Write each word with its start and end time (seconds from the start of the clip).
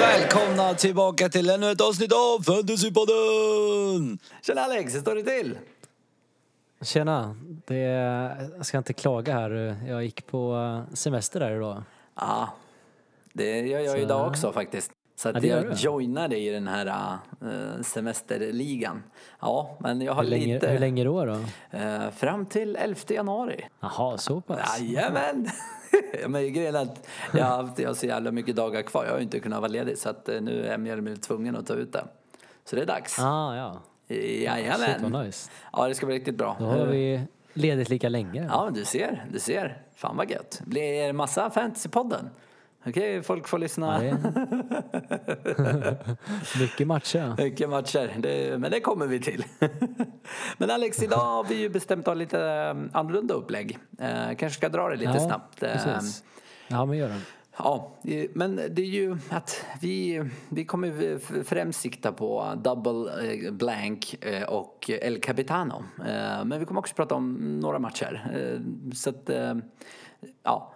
Välkomna 0.00 0.74
tillbaka 0.74 1.28
till 1.28 1.50
ännu 1.50 1.70
ett 1.70 1.80
avsnitt 1.80 2.12
av 2.12 2.42
Fantasypodden! 2.42 4.18
Tjena 4.42 4.60
Alex, 4.60 4.94
hur 4.94 5.00
står 5.00 5.14
det 5.14 5.22
till? 5.22 5.58
Tjena, 6.82 7.36
det, 7.66 7.76
jag 8.56 8.66
ska 8.66 8.78
inte 8.78 8.92
klaga 8.92 9.32
här. 9.34 9.76
Jag 9.88 10.04
gick 10.04 10.26
på 10.26 10.82
semester 10.94 11.40
där 11.40 11.56
idag. 11.56 11.82
Ja, 12.14 12.48
det 13.32 13.60
gör 13.60 13.80
jag 13.80 13.92
Så- 13.92 13.98
idag 14.02 14.28
också 14.28 14.52
faktiskt. 14.52 14.90
Så 15.24 15.30
att 15.30 15.44
Ja, 15.44 15.56
det 15.56 15.82
jag 15.82 16.30
dig 16.30 16.46
i 16.46 16.50
den 16.50 16.68
här 16.68 16.86
äh, 16.86 17.82
semesterligan. 17.82 19.02
Ja, 19.40 19.76
men 19.80 20.00
jag 20.00 20.14
har 20.14 20.22
Hur 20.22 20.30
länge, 20.30 20.54
lite... 20.54 20.68
hur 20.68 20.78
länge 20.78 21.04
då? 21.04 21.24
då? 21.24 21.38
Eh, 21.70 22.10
fram 22.10 22.46
till 22.46 22.76
11 22.76 23.00
januari. 23.08 23.64
Jaha, 23.80 24.18
så 24.18 24.40
pass? 24.40 24.80
Jajamän! 24.80 25.48
Men 26.26 26.52
grejen 26.52 26.74
är 26.74 26.82
att 26.82 27.08
jag 27.32 27.44
har, 27.44 27.62
haft, 27.62 27.78
jag 27.78 27.88
har 27.88 27.94
så 27.94 28.06
jävla 28.06 28.32
mycket 28.32 28.56
dagar 28.56 28.82
kvar. 28.82 29.04
Jag 29.04 29.10
har 29.10 29.18
ju 29.18 29.24
inte 29.24 29.40
kunnat 29.40 29.60
vara 29.60 29.68
ledig 29.68 29.98
så 29.98 30.08
att 30.08 30.28
eh, 30.28 30.40
nu 30.40 30.66
är 30.66 30.70
jag 30.70 30.80
mer 30.80 30.92
eller 30.92 31.02
mindre 31.02 31.22
tvungen 31.22 31.56
att 31.56 31.66
ta 31.66 31.74
ut 31.74 31.92
det. 31.92 32.04
Så 32.64 32.76
det 32.76 32.82
är 32.82 32.86
dags. 32.86 33.18
Ah, 33.18 33.56
ja. 33.56 33.80
Shit 34.08 34.42
Jajamän! 34.42 35.12
vad 35.12 35.24
nice. 35.24 35.50
Ja, 35.72 35.88
det 35.88 35.94
ska 35.94 36.06
bli 36.06 36.14
riktigt 36.14 36.36
bra. 36.36 36.56
Då 36.58 36.64
har 36.64 36.86
vi 36.86 37.20
ledigt 37.52 37.88
lika 37.88 38.08
länge. 38.08 38.48
Ja, 38.50 38.70
du 38.74 38.84
ser, 38.84 39.26
du 39.32 39.38
ser. 39.38 39.82
Fan 39.94 40.16
vad 40.16 40.30
gött. 40.30 40.60
Det 40.64 40.70
blir 40.70 41.12
massa 41.12 41.50
fantasypodden. 41.50 42.30
Okej, 42.86 43.22
folk 43.22 43.48
får 43.48 43.58
lyssna. 43.58 44.04
Ja. 44.04 44.14
Mycket 46.60 46.86
matcher. 46.86 47.34
Mycket 47.38 47.70
matcher, 47.70 48.14
det, 48.18 48.60
men 48.60 48.70
det 48.70 48.80
kommer 48.80 49.06
vi 49.06 49.20
till. 49.20 49.44
men 50.58 50.70
Alex, 50.70 51.02
idag 51.02 51.16
har 51.16 51.44
vi 51.44 51.54
ju 51.54 51.68
bestämt 51.68 52.06
ha 52.06 52.14
lite 52.14 52.40
eh, 52.40 52.98
annorlunda 52.98 53.34
upplägg. 53.34 53.78
Eh, 53.98 54.26
kanske 54.26 54.50
ska 54.50 54.68
dra 54.68 54.88
det 54.88 54.96
lite 54.96 55.12
Ja, 55.12 55.20
snabbt. 55.20 55.62
Eh, 55.62 55.72
Precis. 55.72 56.24
Ja, 56.68 56.84
men 56.84 56.98
gör 56.98 57.08
det. 57.08 57.20
Ja, 57.56 57.92
men 58.34 58.56
det 58.56 58.82
är 58.82 58.86
ju 58.86 59.18
att 59.30 59.64
vi, 59.80 60.24
vi 60.48 60.64
kommer 60.64 61.18
främst 61.44 61.80
sikta 61.80 62.12
på 62.12 62.52
Double 62.56 63.32
eh, 63.32 63.52
Blank 63.52 64.16
och 64.48 64.90
El 64.90 65.20
Capitano. 65.20 65.84
Men 66.44 66.60
vi 66.60 66.64
kommer 66.64 66.80
också 66.80 66.94
prata 66.94 67.14
om 67.14 67.58
några 67.60 67.78
matcher. 67.78 68.26
Så 68.94 69.10
att, 69.10 69.30
ja, 70.42 70.74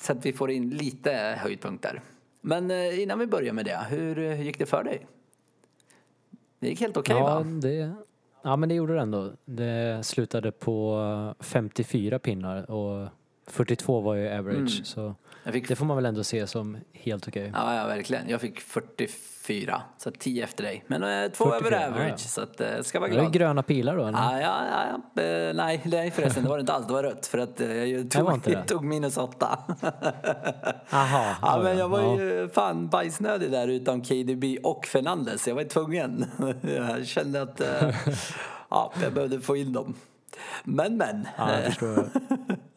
så 0.00 0.12
att 0.12 0.26
vi 0.26 0.32
får 0.32 0.50
in 0.50 0.70
lite 0.70 1.38
höjdpunkter. 1.38 2.02
Men 2.40 2.70
eh, 2.70 3.02
innan 3.02 3.18
vi 3.18 3.26
börjar 3.26 3.52
med 3.52 3.64
det, 3.64 3.86
hur, 3.90 4.14
hur 4.14 4.44
gick 4.44 4.58
det 4.58 4.66
för 4.66 4.84
dig? 4.84 5.06
Det 6.58 6.68
gick 6.68 6.80
helt 6.80 6.96
okej 6.96 7.16
ja, 7.16 7.24
va? 7.24 7.44
det, 7.44 7.94
ja, 8.42 8.56
men 8.56 8.68
det 8.68 8.74
gjorde 8.74 8.94
det 8.94 9.00
ändå. 9.00 9.32
Det 9.44 10.06
slutade 10.06 10.52
på 10.52 11.34
54 11.40 12.18
pinnar 12.18 12.70
och 12.70 13.08
42 13.46 14.00
var 14.00 14.14
ju 14.14 14.28
average. 14.28 14.56
Mm. 14.56 14.84
Så 14.84 15.14
fick 15.50 15.68
det 15.68 15.76
får 15.76 15.84
man 15.84 15.96
väl 15.96 16.06
ändå 16.06 16.24
se 16.24 16.46
som 16.46 16.76
helt 16.92 17.28
okej. 17.28 17.50
Ja, 17.54 17.76
ja, 17.76 17.86
verkligen. 17.86 18.28
Jag 18.28 18.40
fick 18.40 18.60
44, 18.60 19.82
så 19.98 20.10
10 20.10 20.44
efter 20.44 20.64
dig. 20.64 20.84
Men 20.86 21.24
eh, 21.24 21.30
två 21.30 21.44
44, 21.44 21.56
över 21.56 21.70
ja, 21.80 21.86
average, 21.86 22.10
ja. 22.10 22.16
så 22.16 22.40
att, 22.40 22.60
eh, 22.60 22.80
ska 22.82 23.00
vara 23.00 23.10
Var 23.10 23.16
det 23.16 23.22
glad. 23.22 23.32
gröna 23.32 23.62
pilar 23.62 23.96
då? 23.96 24.06
eller? 24.06 24.18
Ja, 24.18 24.40
ja, 24.40 24.64
ja, 24.70 25.00
ja. 25.16 25.22
Eh, 25.22 25.54
nej, 25.54 25.80
nej, 25.84 26.10
förresten, 26.10 26.42
det 26.42 26.48
var 26.48 26.56
det 26.56 26.60
inte 26.60 26.72
alls. 26.72 26.86
Det 26.86 26.92
var 26.92 27.02
rött 27.02 27.26
för 27.26 27.38
att 27.38 27.60
eh, 27.60 27.84
jag 27.84 28.22
var 28.22 28.32
tog, 28.32 28.40
det. 28.44 28.62
tog 28.66 28.84
minus 28.84 29.16
åtta. 29.16 29.58
Aha, 30.90 31.36
ja, 31.42 31.60
men 31.62 31.78
jag 31.78 31.88
var 31.88 32.00
ja. 32.00 32.20
ju 32.20 32.48
fan 32.48 32.88
bajsnödig 32.88 33.50
där 33.50 33.68
utan 33.68 34.02
KDB 34.02 34.44
och 34.62 34.86
Fernandes. 34.86 35.48
Jag 35.48 35.54
var 35.54 35.64
tvungen. 35.64 36.24
Jag 36.62 37.06
kände 37.06 37.42
att 37.42 37.60
eh, 37.60 37.94
ja, 38.70 38.92
jag 39.02 39.12
behövde 39.12 39.40
få 39.40 39.56
in 39.56 39.72
dem. 39.72 39.94
Men, 40.64 40.96
men. 40.96 41.28
Ja, 41.36 41.52
jag 41.52 41.64
förstår. 41.64 42.08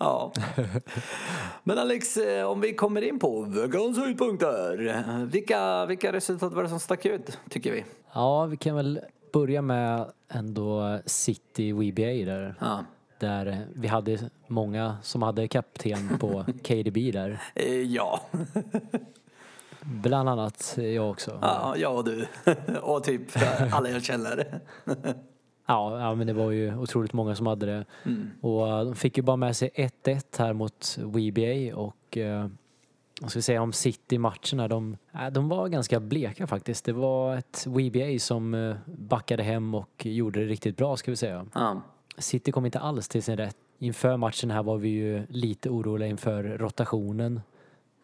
Ja. 0.05 0.31
Men 1.63 1.77
Alex, 1.79 2.17
eh, 2.17 2.45
om 2.45 2.61
vi 2.61 2.73
kommer 2.73 3.01
in 3.01 3.19
på 3.19 3.41
veckans 3.41 3.97
höjdpunkter. 3.97 5.25
Vilka, 5.31 5.85
vilka 5.85 6.13
resultat 6.13 6.53
var 6.53 6.63
det 6.63 6.69
som 6.69 6.79
stack 6.79 7.05
ut, 7.05 7.39
tycker 7.49 7.71
vi? 7.71 7.85
Ja, 8.13 8.45
vi 8.45 8.57
kan 8.57 8.75
väl 8.75 8.99
börja 9.33 9.61
med 9.61 10.05
ändå 10.29 10.99
City 11.05 11.71
WBA 11.71 12.31
där. 12.31 12.55
Ja. 12.59 12.85
Där 13.19 13.65
vi 13.75 13.87
hade 13.87 14.19
många 14.47 14.97
som 15.03 15.21
hade 15.21 15.47
kapten 15.47 16.17
på 16.19 16.45
KDB 16.67 17.11
där. 17.13 17.39
Eh, 17.55 17.81
Ja, 17.81 18.21
Bland 19.81 20.29
annat 20.29 20.73
jag 20.77 21.09
också. 21.11 21.39
ja 21.41 21.75
jag 21.77 21.95
och 21.95 22.03
du. 22.03 22.27
Och 22.81 23.03
typ 23.03 23.21
alla 23.71 23.89
jag 23.89 24.03
känner. 24.03 24.59
Ja, 25.65 25.99
ja, 25.99 26.15
men 26.15 26.27
det 26.27 26.33
var 26.33 26.51
ju 26.51 26.77
otroligt 26.77 27.13
många 27.13 27.35
som 27.35 27.47
hade 27.47 27.65
det. 27.65 27.85
Mm. 28.03 28.29
Och 28.41 28.67
eh, 28.67 28.85
de 28.85 28.95
fick 28.95 29.17
ju 29.17 29.23
bara 29.23 29.37
med 29.37 29.55
sig 29.55 29.69
1-1 29.75 30.21
här 30.37 30.53
mot 30.53 30.97
WBA 30.97 31.75
och 31.75 32.17
eh, 32.17 32.47
vad 33.21 33.29
ska 33.29 33.37
vi 33.37 33.43
säga 33.43 33.61
om 33.61 33.73
City-matcherna, 33.73 34.67
de, 34.67 34.97
äh, 35.13 35.27
de 35.27 35.49
var 35.49 35.67
ganska 35.67 35.99
bleka 35.99 36.47
faktiskt. 36.47 36.85
Det 36.85 36.93
var 36.93 37.37
ett 37.37 37.67
WBA 37.67 38.19
som 38.19 38.53
eh, 38.53 38.75
backade 38.85 39.43
hem 39.43 39.75
och 39.75 40.05
gjorde 40.05 40.39
det 40.39 40.45
riktigt 40.45 40.77
bra 40.77 40.97
ska 40.97 41.11
vi 41.11 41.17
säga. 41.17 41.45
Ja. 41.53 41.81
City 42.17 42.51
kom 42.51 42.65
inte 42.65 42.79
alls 42.79 43.07
till 43.07 43.23
sin 43.23 43.37
rätt. 43.37 43.57
Inför 43.79 44.17
matchen 44.17 44.51
här 44.51 44.63
var 44.63 44.77
vi 44.77 44.89
ju 44.89 45.25
lite 45.29 45.69
oroliga 45.69 46.09
inför 46.09 46.43
rotationen. 46.43 47.41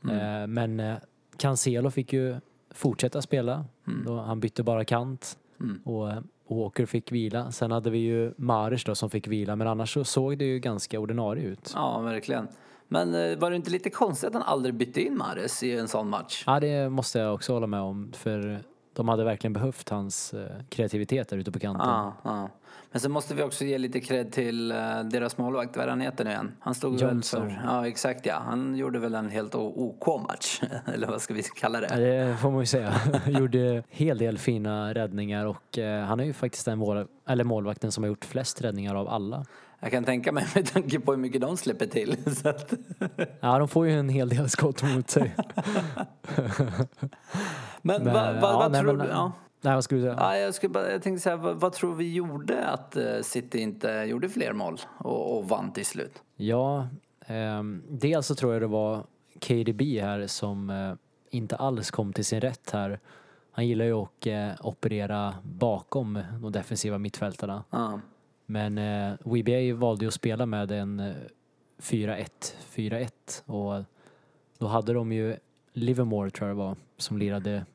Eh, 0.09 0.47
men 0.47 0.79
eh, 0.79 0.95
Cancelo 1.37 1.91
fick 1.91 2.13
ju 2.13 2.35
fortsätta 2.69 3.21
spela. 3.21 3.65
Då 4.05 4.19
han 4.19 4.39
bytte 4.39 4.63
bara 4.63 4.85
kant. 4.85 5.37
Och 5.83 6.09
eh, 6.11 6.19
Walker 6.55 6.85
fick 6.85 7.11
vila. 7.11 7.51
Sen 7.51 7.71
hade 7.71 7.89
vi 7.89 7.97
ju 7.97 8.33
Mares 8.37 8.83
då 8.83 8.95
som 8.95 9.09
fick 9.09 9.27
vila. 9.27 9.55
Men 9.55 9.67
annars 9.67 9.93
så 9.93 10.03
såg 10.03 10.37
det 10.37 10.45
ju 10.45 10.59
ganska 10.59 10.99
ordinarie 10.99 11.43
ut. 11.43 11.71
ja, 11.75 11.99
verkligen. 11.99 12.47
Men 12.87 13.15
eh, 13.15 13.37
var 13.37 13.49
det 13.49 13.55
inte 13.55 13.71
lite 13.71 13.89
konstigt 13.89 14.27
att 14.27 14.33
han 14.33 14.43
aldrig 14.43 14.75
bytte 14.75 15.01
in 15.01 15.17
Mares 15.17 15.63
i 15.63 15.77
en 15.77 15.87
sån 15.87 16.09
match? 16.09 16.43
Ja, 16.47 16.59
det 16.59 16.89
måste 16.89 17.19
jag 17.19 17.33
också 17.33 17.53
hålla 17.53 17.67
med 17.67 17.81
om. 17.81 18.11
För 18.13 18.59
de 18.93 19.07
hade 19.09 19.23
verkligen 19.23 19.53
behövt 19.53 19.89
hans 19.89 20.33
eh, 20.33 20.45
kreativitet 20.69 21.29
där 21.29 21.37
ute 21.37 21.51
på 21.51 21.59
kanten. 21.59 21.87
Ja, 21.89 22.13
ja. 22.23 22.49
Men 22.91 23.01
så 23.01 23.09
måste 23.09 23.35
vi 23.35 23.43
också 23.43 23.65
ge 23.65 23.77
lite 23.77 23.99
cred 23.99 24.31
till 24.31 24.71
eh, 24.71 24.77
deras 25.03 25.37
målvakt, 25.37 25.77
vad 25.77 25.89
han 25.89 26.01
heter 26.01 26.23
nu 26.25 26.29
igen? 26.31 26.51
Han 26.59 26.75
stod 26.75 27.01
Johnson. 27.01 27.47
väl 27.47 27.55
för, 27.55 27.61
ja 27.65 27.87
exakt 27.87 28.25
ja, 28.25 28.41
han 28.45 28.75
gjorde 28.75 28.99
väl 28.99 29.15
en 29.15 29.29
helt 29.29 29.55
o- 29.55 29.73
OK 29.75 30.21
match, 30.27 30.61
eller 30.93 31.07
vad 31.07 31.21
ska 31.21 31.33
vi 31.33 31.43
kalla 31.43 31.81
Ja, 31.81 31.95
det? 31.95 32.25
det 32.27 32.37
får 32.37 32.51
man 32.51 32.59
ju 32.59 32.65
säga. 32.65 32.93
Gjorde 33.27 33.83
hel 33.89 34.17
del 34.17 34.37
fina 34.37 34.93
räddningar 34.93 35.45
och 35.45 35.77
eh, 35.77 36.05
han 36.05 36.19
är 36.19 36.23
ju 36.23 36.33
faktiskt 36.33 36.65
den 36.65 36.77
mål, 36.79 37.07
eller 37.27 37.43
målvakten 37.43 37.91
som 37.91 38.03
har 38.03 38.07
gjort 38.07 38.25
flest 38.25 38.61
räddningar 38.61 38.95
av 38.95 39.07
alla. 39.09 39.45
Jag 39.79 39.91
kan 39.91 40.03
tänka 40.03 40.31
mig 40.31 40.47
med 40.55 40.65
tanke 40.73 40.99
på 40.99 41.11
hur 41.11 41.19
mycket 41.19 41.41
de 41.41 41.57
släpper 41.57 41.85
till. 41.85 42.35
Så 42.35 42.49
att, 42.49 42.73
Ja, 43.39 43.59
de 43.59 43.67
får 43.67 43.87
ju 43.87 43.99
en 43.99 44.09
hel 44.09 44.29
del 44.29 44.49
skott 44.49 44.83
mot 44.83 45.09
sig. 45.09 45.35
Men 47.81 48.03
Men, 48.03 48.13
vad, 48.13 48.41
vad, 48.41 48.53
ja, 48.53 48.57
vad 48.57 48.71
nej, 48.71 48.81
tror 48.81 48.97
du? 48.97 49.05
Ja. 49.05 49.31
Nej, 49.61 49.73
vad 49.73 49.83
skulle 49.83 50.01
du 50.01 50.03
säga? 50.03 50.15
Ja, 50.19 50.37
jag, 50.37 50.53
skulle 50.53 50.69
bara, 50.69 50.91
jag 50.91 51.01
tänkte 51.01 51.21
säga, 51.23 51.35
vad, 51.35 51.55
vad 51.55 51.73
tror 51.73 51.95
vi 51.95 52.13
gjorde 52.13 52.65
att 52.67 52.95
eh, 52.95 53.21
City 53.21 53.59
inte 53.59 53.87
gjorde 53.87 54.29
fler 54.29 54.53
mål 54.53 54.79
och, 54.97 55.37
och 55.37 55.49
vann 55.49 55.73
till 55.73 55.85
slut? 55.85 56.23
Ja, 56.35 56.87
ehm, 57.25 57.83
dels 57.89 58.27
så 58.27 58.35
tror 58.35 58.53
jag 58.53 58.61
det 58.61 58.67
var 58.67 59.03
KDB 59.39 59.81
här 60.01 60.27
som 60.27 60.69
eh, 60.69 60.93
inte 61.29 61.55
alls 61.55 61.91
kom 61.91 62.13
till 62.13 62.25
sin 62.25 62.41
rätt 62.41 62.71
här. 62.71 62.99
Han 63.51 63.67
gillar 63.67 63.85
ju 63.85 63.93
att 63.93 64.27
eh, 64.27 64.67
operera 64.67 65.35
bakom 65.43 66.19
de 66.41 66.51
defensiva 66.51 66.97
mittfältarna. 66.97 67.63
Ja. 67.69 67.99
Men 68.45 68.77
eh, 68.77 69.13
WBA 69.23 69.75
valde 69.75 70.05
ju 70.05 70.07
att 70.07 70.13
spela 70.13 70.45
med 70.45 70.71
en 70.71 70.99
eh, 70.99 71.13
4-1, 71.81 72.27
4-1 72.75 73.09
och 73.45 73.83
då 74.57 74.67
hade 74.67 74.93
de 74.93 75.11
ju 75.11 75.35
Livermore 75.73 76.29
tror 76.29 76.49
jag 76.49 76.57
det 76.57 76.63
var 76.63 76.75
som 76.97 77.17
lirade 77.17 77.65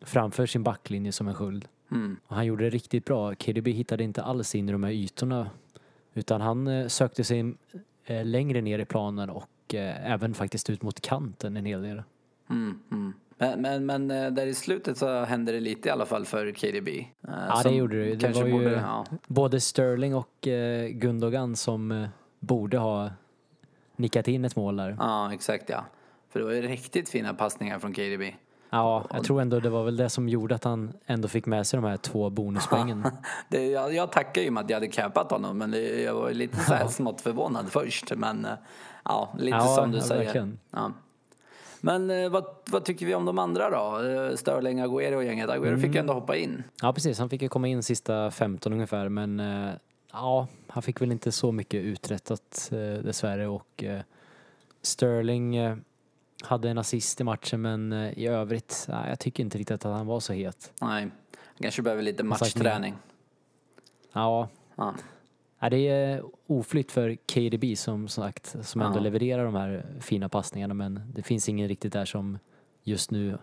framför 0.00 0.46
sin 0.46 0.62
backlinje 0.62 1.12
som 1.12 1.28
en 1.28 1.34
sköld. 1.34 1.68
Mm. 1.90 2.16
Och 2.26 2.36
han 2.36 2.46
gjorde 2.46 2.64
det 2.64 2.70
riktigt 2.70 3.04
bra. 3.04 3.34
KDB 3.34 3.68
hittade 3.68 4.04
inte 4.04 4.22
alls 4.22 4.54
in 4.54 4.68
i 4.68 4.72
de 4.72 4.84
här 4.84 4.90
ytorna 4.90 5.50
utan 6.14 6.40
han 6.40 6.66
eh, 6.66 6.86
sökte 6.86 7.24
sig 7.24 7.54
eh, 8.04 8.24
längre 8.24 8.60
ner 8.60 8.78
i 8.78 8.84
planen 8.84 9.30
och 9.30 9.74
eh, 9.74 10.12
även 10.12 10.34
faktiskt 10.34 10.70
ut 10.70 10.82
mot 10.82 11.00
kanten 11.00 11.56
en 11.56 11.64
hel 11.64 11.82
del. 11.82 12.02
Mm, 12.50 12.78
mm. 12.90 13.12
Men, 13.38 13.60
men, 13.60 13.86
men 13.86 14.34
där 14.34 14.46
i 14.46 14.54
slutet 14.54 14.98
så 14.98 15.24
hände 15.24 15.52
det 15.52 15.60
lite 15.60 15.88
i 15.88 15.92
alla 15.92 16.06
fall 16.06 16.24
för 16.24 16.52
KDB. 16.52 16.88
Ja, 17.20 17.62
det 17.64 17.70
gjorde 17.70 18.04
det. 18.04 18.14
Det 18.14 18.28
var 18.28 18.46
ju 18.46 18.52
borde, 18.52 18.70
ja. 18.70 19.04
både 19.26 19.60
Sterling 19.60 20.14
och 20.14 20.48
Gundogan 20.90 21.56
som 21.56 22.08
borde 22.40 22.78
ha 22.78 23.10
nickat 23.96 24.28
in 24.28 24.44
ett 24.44 24.56
mål 24.56 24.76
där. 24.76 24.96
ja, 24.98 25.34
exakt 25.34 25.68
ja. 25.68 25.84
För 26.30 26.40
det 26.40 26.46
var 26.46 26.52
ju 26.52 26.62
riktigt 26.62 27.08
fina 27.08 27.34
passningar 27.34 27.78
från 27.78 27.92
KDB. 27.92 28.22
Ja, 28.70 29.04
jag 29.12 29.24
tror 29.24 29.40
ändå 29.40 29.60
det 29.60 29.70
var 29.70 29.84
väl 29.84 29.96
det 29.96 30.08
som 30.08 30.28
gjorde 30.28 30.54
att 30.54 30.64
han 30.64 30.92
ändå 31.06 31.28
fick 31.28 31.46
med 31.46 31.66
sig 31.66 31.80
de 31.80 31.86
här 31.86 31.96
två 31.96 32.30
bonuspoängen. 32.30 33.06
Det, 33.48 33.66
jag, 33.66 33.94
jag 33.94 34.12
tackar 34.12 34.42
ju 34.42 34.50
med 34.50 34.64
att 34.64 34.70
jag 34.70 34.76
hade 34.76 34.88
capat 34.88 35.30
honom 35.30 35.58
men 35.58 35.70
det, 35.70 36.02
jag 36.02 36.14
var 36.14 36.30
lite 36.30 36.56
så 36.60 36.74
här 36.74 36.88
smått 36.88 37.20
förvånad 37.20 37.68
först. 37.68 38.12
Men 38.16 38.44
eh, 38.44 38.52
ja, 39.04 39.34
lite 39.38 39.56
Ja, 39.56 39.66
som 39.66 39.90
du 39.92 40.00
säger. 40.00 40.48
Ja. 40.70 40.92
Men 41.80 42.10
eh, 42.10 42.30
vad, 42.30 42.44
vad 42.70 42.84
tycker 42.84 43.06
vi 43.06 43.14
om 43.14 43.24
de 43.24 43.38
andra 43.38 43.70
då? 43.70 44.08
Eh, 44.08 44.36
Sterling, 44.36 44.82
Agüero 44.82 45.14
och 45.14 45.24
gänget. 45.24 45.50
Agüero 45.50 45.80
fick 45.80 45.94
ju 45.94 46.00
ändå 46.00 46.12
hoppa 46.12 46.36
in. 46.36 46.62
Ja, 46.82 46.92
precis. 46.92 47.18
Han 47.18 47.30
fick 47.30 47.42
ju 47.42 47.48
komma 47.48 47.68
in 47.68 47.82
sista 47.82 48.30
15 48.30 48.72
ungefär, 48.72 49.08
men 49.08 49.42
ja, 50.12 50.46
han 50.68 50.82
fick 50.82 51.00
väl 51.00 51.12
inte 51.12 51.32
så 51.32 51.52
mycket 51.52 51.82
uträttat 51.82 52.68
dessvärre 53.04 53.46
och 53.46 53.84
Sterling 54.82 55.56
hade 56.42 56.70
en 56.70 56.78
assist 56.78 57.20
i 57.20 57.24
matchen, 57.24 57.60
men 57.60 57.92
eh, 57.92 58.18
i 58.18 58.26
övrigt, 58.26 58.86
nej, 58.88 59.08
jag 59.08 59.18
tycker 59.18 59.42
inte 59.42 59.58
riktigt 59.58 59.84
att 59.84 59.96
han 59.96 60.06
var 60.06 60.20
så 60.20 60.32
het. 60.32 60.72
Nej, 60.80 61.02
han 61.34 61.62
kanske 61.62 61.82
behöver 61.82 62.02
lite 62.02 62.22
matchträning. 62.22 62.94
Ja, 64.12 64.48
Ja. 64.76 64.94
Ja, 65.62 65.70
det 65.70 65.88
är 65.88 66.22
oflytt 66.46 66.92
för 66.92 67.14
KDB 67.34 67.76
som 67.78 68.08
sagt, 68.08 68.56
som 68.66 68.80
ändå 68.80 68.98
Ja. 68.98 69.02
levererar 69.02 69.44
de 69.44 69.54
här 69.54 69.86
fina 70.00 70.28
passningarna 70.28 70.74
men 70.74 71.12
det 71.14 71.22
finns 71.22 71.48
ingen 71.48 71.68
riktigt 71.68 71.92
där 71.92 72.04
som 72.04 72.38
just 72.82 73.10
nu 73.10 73.38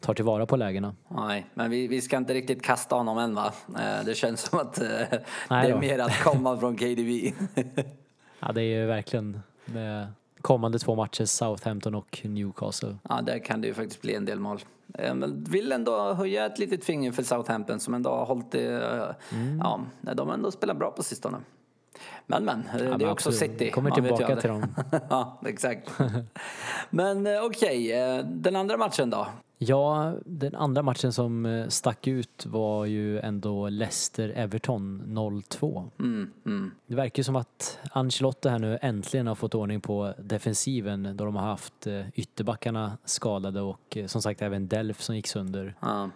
tar 0.00 0.14
tillvara 0.14 0.46
på 0.46 0.56
lägena. 0.56 0.94
Nej, 1.08 1.46
men 1.54 1.70
vi, 1.70 1.86
vi 1.88 2.00
ska 2.00 2.16
inte 2.16 2.34
riktigt 2.34 2.62
kasta 2.62 2.94
honom 2.96 3.18
än 3.18 3.34
va? 3.34 3.52
Eh, 3.68 4.04
Det 4.04 4.14
känns 4.14 4.40
som 4.40 4.58
att 4.58 4.80
eh, 4.80 4.86
det 4.88 5.20
är 5.48 5.80
mer 5.80 5.98
att 5.98 6.18
komma 6.22 6.56
från 6.58 6.76
KDB. 6.76 7.34
Ja, 8.40 8.52
det 8.52 8.62
är 8.62 8.80
ju 8.80 8.86
verkligen 8.86 9.40
med 9.64 10.06
kommande 10.42 10.78
två 10.78 10.94
matcher, 10.94 11.24
Southampton 11.24 11.94
och 11.94 12.20
Newcastle. 12.24 12.96
Ja, 13.08 13.20
där 13.22 13.38
kan 13.44 13.60
det 13.60 13.66
ju 13.68 13.74
faktiskt 13.74 14.02
bli 14.02 14.14
en 14.14 14.24
del 14.24 14.40
mål. 14.40 14.60
Eh, 14.94 15.14
Men 15.14 15.44
vill 15.44 15.72
ändå 15.72 16.12
höja 16.12 16.46
ett 16.46 16.58
litet 16.58 16.84
finger 16.84 17.12
för 17.12 17.22
Southampton 17.22 17.80
som 17.80 17.94
ändå 17.94 18.10
har 18.10 18.26
hållit 18.26 18.50
det... 18.52 18.74
eh, 19.32 19.38
Mm. 19.38 19.58
Ja, 19.64 19.80
de 20.14 20.28
har 20.28 20.34
ändå 20.34 20.50
spelat 20.50 20.76
bra 20.78 20.90
på 20.90 21.02
sistone. 21.02 21.38
Men 22.26 22.44
men, 22.44 22.58
eh, 22.60 22.76
det 22.76 22.84
Ja, 22.84 22.94
är 22.94 22.98
men 22.98 23.08
också 23.08 23.28
absolut. 23.28 23.52
City. 23.52 23.70
Kommer 23.70 23.90
tillbaka 23.90 24.36
till 24.36 24.50
dem. 24.50 24.66
ja, 25.10 25.40
exakt. 25.46 25.90
Men 26.90 27.26
okej, 27.42 27.92
eh, 27.92 28.24
den 28.24 28.56
andra 28.56 28.76
matchen 28.76 29.10
då? 29.10 29.26
Ja, 29.62 30.14
den 30.24 30.54
andra 30.54 30.82
matchen 30.82 31.12
som 31.12 31.46
eh, 31.46 31.68
stack 31.68 32.06
ut 32.06 32.46
var 32.46 32.84
ju 32.84 33.20
ändå 33.20 33.68
Leicester-Everton 33.68 35.02
0-2. 35.06 35.90
Mm, 35.98 36.30
mm. 36.46 36.70
Det 36.86 36.94
verkar 36.94 37.22
som 37.22 37.36
att 37.36 37.78
Ancelotti 37.92 38.48
här 38.48 38.58
nu 38.58 38.78
äntligen 38.82 39.26
har 39.26 39.34
fått 39.34 39.54
ordning 39.54 39.80
på 39.80 40.14
defensiven 40.18 41.16
då 41.16 41.24
de 41.24 41.36
har 41.36 41.46
haft 41.46 41.86
eh, 41.86 42.08
ytterbackarna 42.14 42.98
skadade 43.04 43.60
och 43.60 43.96
eh, 43.96 44.06
som 44.06 44.22
sagt 44.22 44.42
även 44.42 44.68
Delf 44.68 45.00
som 45.00 45.16
gick 45.16 45.26
sönder. 45.26 45.74
Ja. 45.80 46.10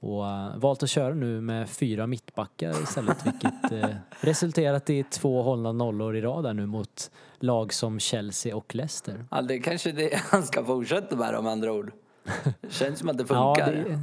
Och 0.00 0.24
valt 0.60 0.82
att 0.82 0.90
köra 0.90 1.14
nu 1.14 1.40
med 1.40 1.68
fyra 1.68 2.06
mittbackar 2.06 2.82
istället 2.82 3.26
vilket 3.26 3.94
resulterat 4.20 4.90
i 4.90 5.02
två 5.02 5.42
hållna 5.42 5.72
nollor 5.72 6.16
i 6.16 6.20
rad 6.20 6.56
nu 6.56 6.66
mot 6.66 7.10
lag 7.38 7.72
som 7.72 7.98
Chelsea 7.98 8.56
och 8.56 8.74
Leicester. 8.74 9.26
Ja, 9.30 9.42
det 9.42 9.58
kanske 9.58 9.92
det 9.92 10.20
han 10.30 10.42
ska 10.42 10.64
fortsätta 10.64 11.16
med 11.16 11.34
om 11.34 11.46
andra 11.46 11.72
ord. 11.72 11.92
Känns 12.68 12.98
som 12.98 13.08
att 13.08 13.18
det 13.18 13.26
funkar. 13.26 13.72
det, 13.72 14.00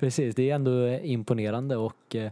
precis, 0.00 0.34
det 0.34 0.50
är 0.50 0.54
ändå 0.54 0.88
imponerande 0.88 1.76
och 1.76 2.14
uh, 2.14 2.28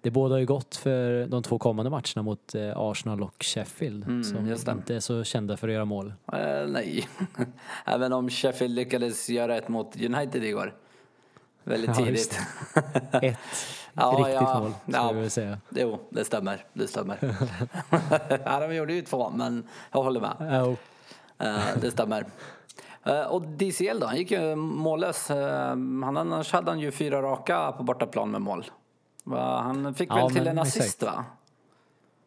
det 0.00 0.10
båda 0.10 0.38
ju 0.40 0.46
gått 0.46 0.76
för 0.76 1.26
de 1.26 1.42
två 1.42 1.58
kommande 1.58 1.90
matcherna 1.90 2.22
mot 2.22 2.54
uh, 2.54 2.72
Arsenal 2.76 3.22
och 3.22 3.34
Sheffield 3.44 4.04
Mm, 4.04 4.24
som 4.24 4.68
inte 4.70 4.94
är 4.94 5.00
så 5.00 5.24
kända 5.24 5.56
för 5.56 5.68
att 5.68 5.74
göra 5.74 5.84
mål. 5.84 6.14
Eh, 6.32 6.66
nej. 6.68 7.08
Även 7.84 8.12
om 8.12 8.30
Sheffield 8.30 8.74
lyckades 8.74 9.28
göra 9.30 9.56
ett 9.56 9.68
mot 9.68 9.96
United 10.02 10.44
igår. 10.44 10.74
Väldigt 11.64 11.88
Ja, 11.90 11.94
tidigt. 11.94 12.10
just 12.10 12.32
Ett 13.12 13.36
Ja, 13.94 14.14
riktigt 14.18 14.34
ja, 14.34 14.60
mål 14.60 14.70
ska 14.70 14.92
ja. 14.98 15.06
jag 15.06 15.14
väl 15.14 15.30
säga. 15.30 15.58
Jo, 15.70 16.00
det 16.10 16.24
stämmer. 16.24 16.64
Det 16.72 16.86
stämmer. 16.88 17.18
ja, 18.44 18.60
de 18.60 18.74
gjorde 18.74 18.92
ju 18.92 19.02
två, 19.02 19.30
men 19.30 19.68
jag 19.92 20.02
håller 20.02 20.20
med. 20.20 20.34
Ja, 20.40 20.62
och- 20.62 20.78
Eh, 21.38 21.58
det 21.80 21.90
stämmer. 21.90 22.26
Eh, 23.04 23.22
och 23.22 23.42
DCL 23.42 24.00
då? 24.00 24.06
Han 24.06 24.16
gick 24.16 24.30
ju 24.30 24.54
mållös. 24.56 25.30
Eh, 25.30 25.68
han, 25.68 26.16
annars 26.16 26.52
hade 26.52 26.70
han 26.70 26.80
ju 26.80 26.90
fyra 26.90 27.22
raka 27.22 27.72
på 27.72 27.82
bortaplan 27.82 28.30
med 28.30 28.42
mål. 28.42 28.64
Han 29.34 29.94
fick 29.94 30.10
Ja, 30.10 30.14
väl 30.14 30.30
till 30.34 30.46
en 30.46 30.58
assist 30.58 31.02
exakt. 31.02 31.02
va? 31.16 31.24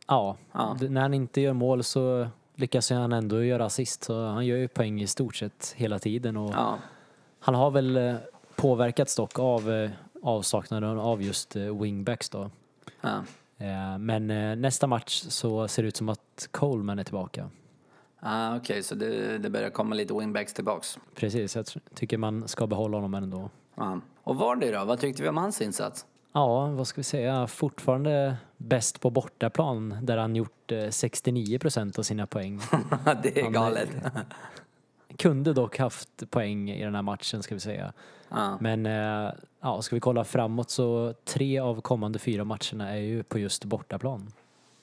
Ja, 0.08 0.36
Ja. 0.52 0.78
när 0.90 1.02
han 1.02 1.14
inte 1.14 1.42
gör 1.42 1.54
mål 1.54 1.84
så 1.84 2.28
lyckas 2.56 2.90
han 2.90 3.14
ändå 3.14 3.44
göra 3.44 3.66
assist. 3.66 4.04
Så 4.04 4.26
han 4.28 4.46
gör 4.46 4.58
ju 4.58 4.68
poäng 4.68 5.02
i 5.02 5.08
stort 5.08 5.36
sett 5.36 5.74
hela 5.78 6.00
tiden. 6.00 6.38
Och 6.38 6.52
Ja. 6.54 6.78
Han 7.40 7.56
har 7.56 7.72
väl 7.72 7.98
eh, 7.98 8.16
påverkats 8.56 9.16
dock 9.16 9.40
av 9.40 9.90
avsaknaden 10.24 11.00
av 11.00 11.22
just 11.22 11.56
wingbacks 11.56 12.30
då. 12.30 12.50
Men 14.00 14.28
nästa 14.62 14.88
match 14.88 15.24
så 15.30 15.68
ser 15.68 15.82
det 15.84 15.88
ut 15.88 15.96
som 15.98 16.10
att 16.10 16.48
Coleman 16.52 17.00
är 17.00 17.04
tillbaka. 17.04 17.50
Ah, 18.28 18.56
Okej, 18.56 18.84
så 18.84 18.96
det, 18.96 19.38
det 19.38 19.50
börjar 19.50 19.70
komma 19.70 19.96
lite 19.96 20.14
wingbacks 20.14 20.54
tillbaks. 20.54 21.00
Precis, 21.16 21.56
jag 21.56 21.66
tycker 21.94 22.18
man 22.18 22.48
ska 22.48 22.68
behålla 22.68 22.98
honom 22.98 23.14
ändå. 23.14 23.50
Ja. 23.76 24.00
Och 24.24 24.36
Vardy 24.36 24.72
då? 24.72 24.86
Vad 24.86 25.00
tyckte 25.00 25.24
vi 25.24 25.30
om 25.30 25.38
hans 25.38 25.62
insats? 25.62 26.06
Ja, 26.34 26.68
vad 26.68 26.88
ska 26.88 27.00
vi 27.00 27.04
säga, 27.04 27.48
fortfarande 27.48 28.38
bäst 28.58 29.02
på 29.02 29.10
bortaplan 29.10 29.98
där 30.02 30.18
han 30.18 30.36
gjort 30.36 30.72
eh, 30.72 30.90
69 30.90 31.60
procent 31.60 32.00
av 32.00 32.04
sina 32.04 32.28
poäng. 32.28 32.60
det 33.24 33.40
är 33.40 33.44
Han, 33.44 33.54
galet. 33.54 33.90
Kunde 35.18 35.54
dock 35.54 35.78
haft 35.78 36.30
poäng 36.30 36.70
i 36.72 36.84
den 36.84 36.96
här 36.96 37.02
matchen 37.02 37.44
ska 37.44 37.56
vi 37.56 37.62
säga. 37.62 37.94
Ja. 38.30 38.58
Men 38.62 38.86
eh, 38.86 39.34
ja, 39.62 39.82
ska 39.82 39.96
vi 39.96 40.00
kolla 40.00 40.24
framåt 40.24 40.70
så 40.70 41.14
tre 41.26 41.60
av 41.60 41.82
kommande 41.82 42.20
fyra 42.20 42.44
matcherna 42.44 42.90
är 42.90 43.02
ju 43.02 43.24
på 43.24 43.40
just 43.40 43.66
bortaplan. 43.66 44.32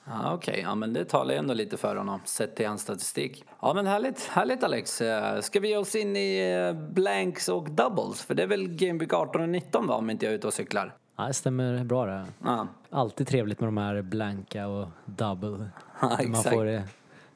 Ja, 0.05 0.33
Okej, 0.33 0.59
ja, 0.63 0.75
men 0.75 0.93
det 0.93 1.05
talar 1.05 1.33
ju 1.33 1.37
ändå 1.39 1.53
lite 1.53 1.77
för 1.77 1.95
honom 1.95 2.19
sett 2.25 2.55
till 2.55 2.67
hans 2.67 2.81
statistik. 2.81 3.43
Ja 3.61 3.73
men 3.73 3.87
härligt, 3.87 4.23
härligt 4.23 4.63
Alex. 4.63 5.01
Eh, 5.01 5.41
Ska 5.41 5.59
vi 5.59 5.67
ge 5.67 5.77
oss 5.77 5.95
in 5.95 6.15
i 6.15 6.57
eh, 6.69 6.81
blanks 6.93 7.49
och 7.49 7.69
doubles? 7.71 8.21
För 8.23 8.33
det 8.35 8.43
är 8.43 8.47
väl 8.47 8.67
Game 8.67 8.99
Week 8.99 9.13
18 9.13 9.41
och 9.41 9.49
19 9.49 9.87
va, 9.87 9.95
om 9.95 10.09
inte 10.09 10.25
jag 10.25 10.33
är 10.33 10.37
ute 10.37 10.47
och 10.47 10.53
cyklar? 10.53 10.95
Ja, 11.17 11.23
det 11.27 11.33
stämmer 11.33 11.83
bra 11.83 12.05
det. 12.05 12.25
Ja, 12.43 12.67
Alltid 12.89 13.27
trevligt 13.27 13.59
med 13.59 13.67
de 13.67 13.77
här 13.77 14.01
blanka 14.01 14.67
och 14.67 14.87
double. 15.05 15.69
ja 16.01 16.17
Man 16.27 16.43
får 16.43 16.67
eh, 16.67 16.81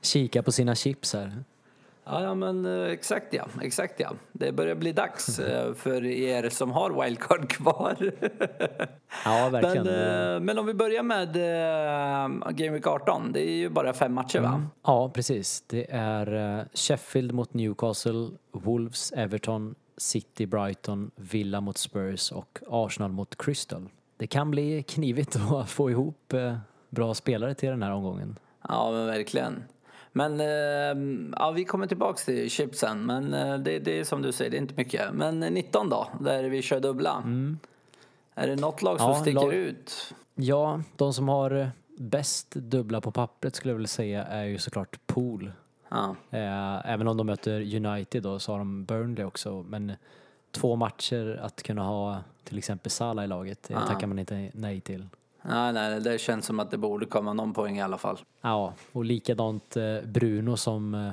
kika 0.02 0.44
på 0.44 0.52
sina 0.52 0.76
chips 0.76 1.14
här. 1.14 1.44
Ja, 2.10 2.36
men 2.36 2.66
eh, 2.66 2.92
exakt 2.92 3.34
ja, 3.34 3.48
exakt 3.62 4.00
ja. 4.00 4.12
Det 4.32 4.52
börjar 4.52 4.76
bli 4.76 4.92
dags 4.92 5.40
eh, 5.40 5.74
för 5.74 6.06
er 6.06 6.50
som 6.50 6.72
har 6.72 7.04
wildcard 7.04 7.50
kvar. 7.50 7.98
Ja, 9.26 9.50
verkligen. 9.50 9.86
men, 9.86 10.34
eh, 10.36 10.40
men 10.40 10.60
om 10.60 10.66
vi 10.66 10.74
börjar 10.74 11.04
med 11.04 11.34
Game 12.58 12.72
Week 12.72 12.88
18, 12.88 13.32
det 13.32 13.50
är 13.50 13.52
ju 13.52 13.70
bara 13.70 13.94
fem 13.94 14.14
matcher 14.14 14.40
va? 14.40 14.64
Ja, 14.84 15.10
precis. 15.10 15.64
Det 15.68 15.92
är 15.92 16.66
Sheffield 16.74 17.32
mot 17.32 17.54
Newcastle, 17.54 18.30
Wolves, 18.52 19.12
Everton, 19.12 19.76
City, 19.98 20.46
Brighton, 20.46 21.12
Villa 21.16 21.62
mot 21.62 21.78
Spurs 21.78 22.32
och 22.32 22.60
Arsenal 22.68 23.12
mot 23.12 23.38
Crystal. 23.38 23.90
Det 24.18 24.28
kan 24.28 24.52
bli 24.52 24.84
knivigt 24.84 25.36
att 25.52 25.70
få 25.70 25.90
ihop 25.92 26.34
bra 26.90 27.14
spelare 27.14 27.54
till 27.54 27.70
den 27.70 27.84
här 27.84 27.92
omgången. 27.92 28.40
Ja, 28.70 28.92
men 28.92 29.06
verkligen. 29.06 29.64
Men 30.18 30.40
eh, 30.40 31.32
ja, 31.40 31.52
vi 31.52 31.66
kommer 31.66 31.88
tillbaks 31.88 32.26
till 32.26 32.50
chipsen, 32.50 33.06
men 33.06 33.34
eh, 33.34 33.58
det, 33.58 33.80
det 33.80 34.00
är 34.00 34.04
som 34.04 34.22
du 34.22 34.32
säger, 34.32 34.52
det 34.52 34.58
är 34.58 34.62
inte 34.62 34.74
mycket. 34.78 35.14
Men 35.14 35.40
19 35.40 35.90
då, 35.90 36.08
där 36.20 36.44
vi 36.44 36.62
kör 36.62 36.80
dubbla. 36.80 37.24
Är 38.36 38.48
det 38.48 38.56
något 38.56 38.82
lag 38.82 39.00
som 39.00 39.10
Ja, 39.10 39.16
sticker 39.16 39.34
lag- 39.42 39.54
ut? 39.54 40.14
Ja, 40.36 40.82
de 40.96 41.14
som 41.14 41.30
har 41.30 41.52
eh, 41.52 41.68
bäst 41.98 42.52
dubbla 42.52 43.02
på 43.02 43.12
pappret 43.12 43.56
skulle 43.56 43.72
jag 43.72 43.76
vilja 43.78 43.88
säga 43.88 44.24
är 44.26 44.44
ju 44.44 44.58
såklart 44.58 45.00
Pool. 45.08 45.52
Ja, 45.90 46.16
Eh, 46.32 46.92
även 46.92 47.08
om 47.08 47.18
de 47.18 47.28
möter 47.28 47.76
United 47.86 48.24
då 48.24 48.40
så 48.40 48.52
har 48.52 48.58
de 48.60 48.86
Burnley 48.86 49.26
också. 49.26 49.66
Men 49.68 49.92
två 50.52 50.76
matcher 50.76 51.40
att 51.44 51.64
kunna 51.64 51.84
ha 51.84 52.18
till 52.44 52.58
exempel 52.58 52.92
Salah 52.92 53.26
i 53.26 53.28
laget, 53.28 53.64
det 53.64 53.74
Ja. 53.74 53.82
tackar 53.88 54.08
man 54.08 54.20
inte 54.20 54.52
nej 54.54 54.82
till. 54.82 55.08
Nej, 55.42 55.74
nej, 55.74 56.02
det 56.02 56.18
känns 56.22 56.46
som 56.46 56.60
att 56.60 56.72
det 56.72 56.78
borde 56.78 57.06
komma 57.06 57.34
någon 57.34 57.54
poäng 57.54 57.78
i 57.78 57.82
alla 57.82 57.98
fall. 57.98 58.20
Ja, 58.42 58.74
och 58.92 59.06
likadant 59.06 59.78
eh, 59.78 60.02
Bruno 60.06 60.58
som 60.58 60.94
eh, 60.96 61.12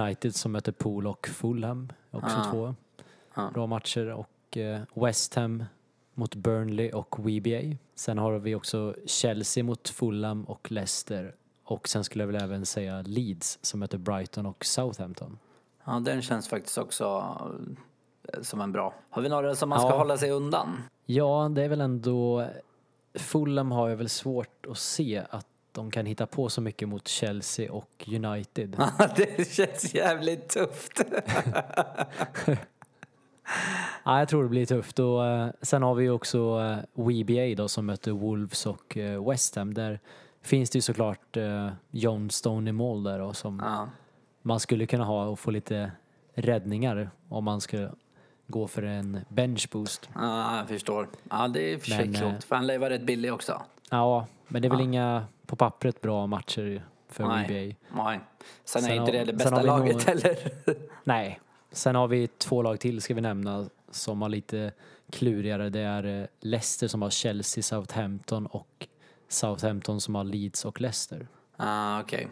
United 0.00 0.34
som 0.34 0.52
möter 0.52 0.72
Pool 0.72 1.06
och 1.06 1.26
Fulham. 1.28 1.92
Också 2.10 2.36
Ja. 2.36 2.50
två 2.50 2.74
Ja. 3.34 3.50
bra 3.54 3.66
matcher. 3.66 4.12
Och 4.12 4.56
eh, 4.56 4.80
West 4.94 5.34
Ham 5.34 5.64
mot 6.14 6.34
Burnley 6.34 6.90
och 6.92 7.16
WBA. 7.18 7.76
Sen 7.94 8.18
har 8.18 8.38
vi 8.38 8.54
också 8.54 8.94
Chelsea 9.06 9.64
mot 9.64 9.88
Fulham 9.88 10.44
och 10.44 10.70
Leicester. 10.72 11.34
Och 11.64 11.88
sen 11.88 12.04
skulle 12.04 12.22
jag 12.24 12.32
väl 12.32 12.42
även 12.42 12.66
säga 12.66 13.02
Leeds 13.02 13.58
som 13.62 13.80
möter 13.80 13.98
Brighton 13.98 14.46
och 14.46 14.64
Southampton. 14.64 15.38
Ja, 15.84 16.00
den 16.00 16.22
känns 16.22 16.48
faktiskt 16.48 16.78
också 16.78 17.24
som 18.42 18.60
en 18.60 18.72
bra. 18.72 18.94
Har 19.10 19.22
vi 19.22 19.28
några 19.28 19.54
som 19.54 19.68
man 19.68 19.78
ska 19.80 19.88
Ja. 19.88 19.96
hålla 19.98 20.16
sig 20.16 20.30
undan? 20.30 20.68
Ja, 21.06 21.50
det 21.54 21.62
är 21.64 21.68
väl 21.68 21.80
ändå... 21.80 22.46
Fulham 23.14 23.70
har 23.72 23.88
jag 23.88 23.96
väl 23.96 24.08
svårt 24.08 24.66
att 24.70 24.78
se 24.78 25.22
att 25.30 25.46
de 25.72 25.90
kan 25.90 26.06
hitta 26.06 26.26
på 26.26 26.48
så 26.48 26.60
mycket 26.60 26.88
mot 26.88 27.08
Chelsea 27.08 27.72
och 27.72 28.04
United. 28.08 28.76
det 29.16 29.52
känns 29.52 29.94
jävligt 29.94 30.48
tufft. 30.48 31.00
Ja, 34.04 34.18
jag 34.18 34.28
tror 34.28 34.42
det 34.42 34.48
blir 34.48 34.66
tufft. 34.66 34.98
Och, 34.98 35.26
eh, 35.26 35.48
sen 35.62 35.82
har 35.82 35.94
vi 35.94 36.08
också 36.10 36.38
eh, 36.38 37.02
WBA 37.02 37.54
då 37.56 37.68
som 37.68 37.86
möter 37.86 38.10
Wolves 38.12 38.66
och 38.66 38.96
eh, 38.96 39.28
West 39.28 39.56
Ham. 39.56 39.74
Där 39.74 40.00
finns 40.42 40.70
det 40.70 40.76
ju 40.76 40.80
såklart 40.82 41.36
eh, 41.36 41.70
John 41.90 42.30
Stone 42.30 42.70
i 42.70 42.72
mål 42.72 43.02
där 43.02 43.20
och 43.20 43.36
som 43.36 43.62
Ja. 43.64 43.88
man 44.42 44.60
skulle 44.60 44.86
kunna 44.86 45.04
ha 45.04 45.26
och 45.26 45.38
få 45.38 45.50
lite 45.50 45.92
räddningar 46.34 47.10
om 47.28 47.44
man 47.44 47.60
ska 47.60 47.88
gå 48.46 48.68
för 48.68 48.82
en 48.82 49.20
bench 49.28 49.68
boost. 49.70 50.08
Ja, 50.14 50.56
jag 50.56 50.68
förstår. 50.68 51.08
Ja, 51.30 51.48
det 51.48 51.72
är 51.72 51.78
för 51.78 51.86
sig 51.90 52.06
Men, 52.06 52.14
eh, 52.14 52.20
klokt. 52.20 52.44
För 52.44 52.56
han 52.56 52.66
lär 52.66 52.74
ju 52.74 52.80
vara 52.80 52.90
rätt 52.90 53.02
billig 53.06 53.32
också. 53.32 53.62
Ja, 53.90 54.26
men 54.48 54.62
det 54.62 54.68
är 54.68 54.70
väl 54.70 54.78
Ja. 54.78 54.84
inga 54.84 55.24
på 55.46 55.56
pappret 55.56 56.00
bra 56.00 56.26
matcher 56.26 56.84
för 57.08 57.26
Nej. 57.28 57.44
NBA. 57.88 58.02
Nej. 58.04 58.20
Sen, 58.64 58.82
Sen 58.82 58.90
är 58.90 58.96
inte 58.96 59.12
det 59.12 59.24
det 59.24 59.32
bästa 59.32 59.62
laget 59.62 59.94
nog- 59.96 60.02
heller. 60.06 60.36
Nej. 61.04 61.40
Sen 61.72 61.94
har 61.94 62.08
vi 62.08 62.26
två 62.26 62.62
lag 62.62 62.80
till 62.80 63.00
ska 63.02 63.14
vi 63.14 63.20
nämna 63.20 63.66
som 63.90 64.22
har 64.22 64.28
lite 64.28 64.72
klurigare. 65.10 65.70
Det 65.70 65.80
är 65.80 66.20
eh, 66.22 66.26
Leicester 66.40 66.88
som 66.88 67.02
har 67.02 67.10
Chelsea, 67.10 67.62
Southampton 67.62 68.46
och 68.46 68.86
Southampton 69.28 70.00
som 70.00 70.14
har 70.14 70.24
Leeds 70.24 70.64
och 70.64 70.80
Leicester. 70.80 71.28
ah, 71.56 72.00
okej. 72.00 72.28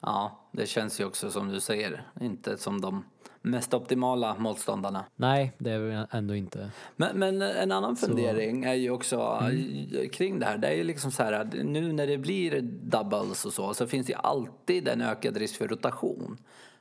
Ja, 0.00 0.38
det 0.52 0.66
känns 0.66 1.00
ju 1.00 1.04
också 1.04 1.30
som 1.30 1.48
du 1.48 1.60
säger. 1.60 2.06
Inte 2.20 2.58
som 2.58 2.80
de 2.80 3.04
mest 3.44 3.74
optimala 3.74 4.34
motståndarna. 4.38 5.04
Nej, 5.16 5.52
det 5.58 5.70
är 5.70 5.78
vi 5.78 6.04
ändå 6.10 6.34
inte. 6.34 6.70
Men, 6.96 7.18
men 7.18 7.42
en 7.42 7.72
annan 7.72 7.96
fundering 7.96 8.64
är 8.64 8.74
ju 8.74 8.90
också 8.90 9.38
Mm. 9.40 9.88
eh, 10.02 10.08
kring 10.08 10.38
det 10.38 10.46
här. 10.46 10.58
Det 10.58 10.68
är 10.68 10.74
ju 10.76 10.84
liksom 10.84 11.10
så 11.10 11.22
här 11.22 11.32
att 11.32 11.52
nu 11.52 11.92
när 11.92 12.06
det 12.06 12.18
blir 12.18 12.60
doubles 12.62 13.44
och 13.44 13.52
så, 13.52 13.74
så 13.74 13.86
finns 13.86 14.06
det 14.06 14.12
ju 14.12 14.18
alltid 14.18 14.88
en 14.88 15.00
ökad 15.02 15.36
risk 15.36 15.56
för 15.56 15.68
rotation. 15.68 16.36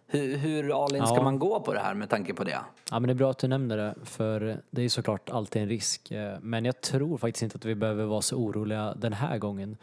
Hur, 0.07 0.37
hur 0.37 0.83
all 0.85 0.95
in 0.95 1.05
ska 1.07 1.15
Ja. 1.15 1.23
man 1.23 1.39
gå 1.39 1.59
på 1.59 1.73
det 1.73 1.79
här 1.79 1.93
med 1.93 2.09
tanke 2.09 2.33
på 2.33 2.43
det? 2.43 2.59
Ja, 2.91 2.99
men 2.99 3.03
det 3.03 3.11
är 3.11 3.15
bra 3.15 3.31
att 3.31 3.37
du 3.39 3.47
nämner 3.47 3.77
det, 3.77 3.95
för 4.03 4.39
det 4.71 4.81
är 4.81 4.83
ju 4.83 4.89
såklart 4.89 5.29
alltid 5.29 5.61
en 5.61 5.69
risk. 5.69 6.11
eh, 6.11 6.37
Men 6.41 6.65
jag 6.65 6.81
tror 6.81 7.17
faktiskt 7.17 7.43
inte 7.43 7.55
att 7.55 7.65
vi 7.65 7.75
behöver 7.75 8.05
vara 8.05 8.21
så 8.21 8.35
oroliga 8.37 8.93
den 8.97 9.13
här 9.13 9.37
gången. 9.37 9.77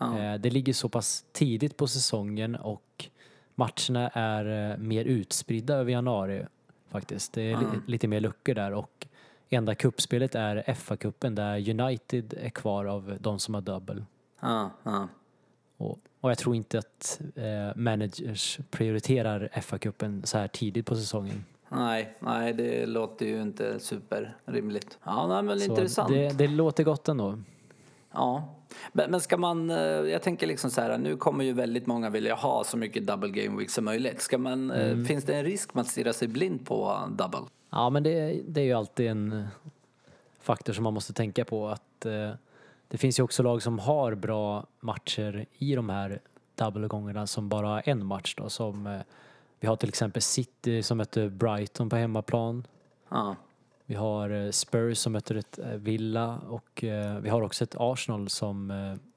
Eh, 0.00 0.34
Det 0.40 0.50
ligger 0.50 0.72
så 0.72 0.88
pass 0.88 1.24
tidigt 1.32 1.76
på 1.76 1.86
säsongen 1.86 2.56
och 2.56 3.08
matcherna 3.54 4.08
är 4.12 4.70
eh, 4.72 4.76
mer 4.78 5.04
utspridda 5.04 5.74
över 5.74 5.92
januari 5.92 6.46
faktiskt. 6.88 7.32
Det 7.32 7.42
är 7.52 7.58
li- 7.58 7.80
lite 7.86 8.08
mer 8.08 8.20
luckor 8.20 8.54
där 8.54 8.72
och 8.72 9.06
enda 9.48 9.74
kuppspelet 9.74 10.34
är 10.34 10.62
FA-cupen 10.66 11.34
där 11.34 11.70
United 11.80 12.34
är 12.40 12.50
kvar 12.50 12.84
av 12.84 13.16
de 13.20 13.38
som 13.38 13.54
har 13.54 13.60
double. 13.60 14.04
Ja, 14.40 14.70
ja. 14.82 15.08
Och, 15.76 15.98
och 16.20 16.30
jag 16.30 16.38
tror 16.38 16.56
inte 16.56 16.78
att 16.78 17.20
eh, 17.34 17.76
managers 17.76 18.58
prioriterar 18.70 19.48
FA-cupen 19.52 20.24
så 20.24 20.38
här 20.38 20.48
tidigt 20.48 20.86
på 20.86 20.94
säsongen. 20.96 21.44
Nej, 21.68 22.14
nej, 22.20 22.52
det 22.52 22.86
låter 22.86 23.26
ju 23.26 23.42
inte 23.42 23.80
superrimligt. 23.80 24.98
Ja, 25.04 25.26
nej, 25.28 25.42
men 25.42 25.58
Så 25.60 25.64
intressant. 25.70 26.08
det, 26.08 26.28
det 26.38 26.46
låter 26.48 26.84
gott 26.84 27.08
ändå. 27.08 27.38
Ja, 28.14 28.54
men, 28.92 29.20
ska 29.20 29.36
man, 29.36 29.70
eh, 29.70 29.76
jag 29.78 30.22
tänker 30.22 30.46
liksom 30.46 30.70
så 30.70 30.80
här, 30.80 30.98
nu 30.98 31.16
kommer 31.16 31.44
ju 31.44 31.52
väldigt 31.52 31.86
många 31.86 32.10
vilja 32.10 32.34
ha 32.34 32.64
så 32.64 32.76
mycket 32.76 33.06
double 33.06 33.28
game 33.30 33.58
week 33.58 33.70
som 33.70 33.84
möjligt. 33.84 34.20
Ska 34.20 34.38
man, 34.38 34.70
eh, 34.70 34.90
Mm. 34.90 35.04
Finns 35.04 35.24
det 35.24 35.34
en 35.34 35.44
risk 35.44 35.74
med 35.74 35.82
att 35.82 35.88
stirra 35.88 36.12
sig 36.12 36.28
blind 36.28 36.66
på 36.66 36.98
double? 37.10 37.40
Ja, 37.70 37.90
men 37.90 38.02
det, 38.02 38.40
det 38.48 38.60
är 38.60 38.64
ju 38.64 38.72
alltid 38.72 39.06
en 39.06 39.32
eh, 39.32 39.44
faktor 40.40 40.72
som 40.72 40.84
man 40.84 40.94
måste 40.94 41.12
tänka 41.12 41.44
på 41.44 41.68
att 41.68 42.06
eh, 42.06 42.30
det 42.88 42.98
finns 42.98 43.18
ju 43.18 43.22
också 43.22 43.42
lag 43.42 43.62
som 43.62 43.78
har 43.78 44.14
bra 44.14 44.66
matcher 44.80 45.46
i 45.58 45.74
de 45.74 45.88
här 45.88 46.20
double-gångerna 46.54 47.26
som 47.26 47.48
bara 47.48 47.68
har 47.68 47.82
en 47.84 48.06
match 48.06 48.34
då 48.34 48.48
som 48.48 48.86
eh, 48.86 49.00
vi 49.60 49.68
har 49.68 49.76
till 49.76 49.88
exempel 49.88 50.22
City 50.22 50.82
som 50.82 50.98
möter 50.98 51.28
Brighton 51.28 51.90
på 51.90 51.96
hemmaplan. 51.96 52.66
Ja, 53.08 53.36
Vi 53.86 53.94
har 53.94 54.30
eh, 54.30 54.50
Spurs 54.50 54.98
som 54.98 55.12
möter 55.12 55.34
ett 55.34 55.58
eh, 55.58 55.66
Villa 55.68 56.38
och 56.48 56.84
eh, 56.84 57.18
vi 57.18 57.28
har 57.28 57.42
också 57.42 57.64
ett 57.64 57.74
Arsenal 57.78 58.28
som 58.28 58.72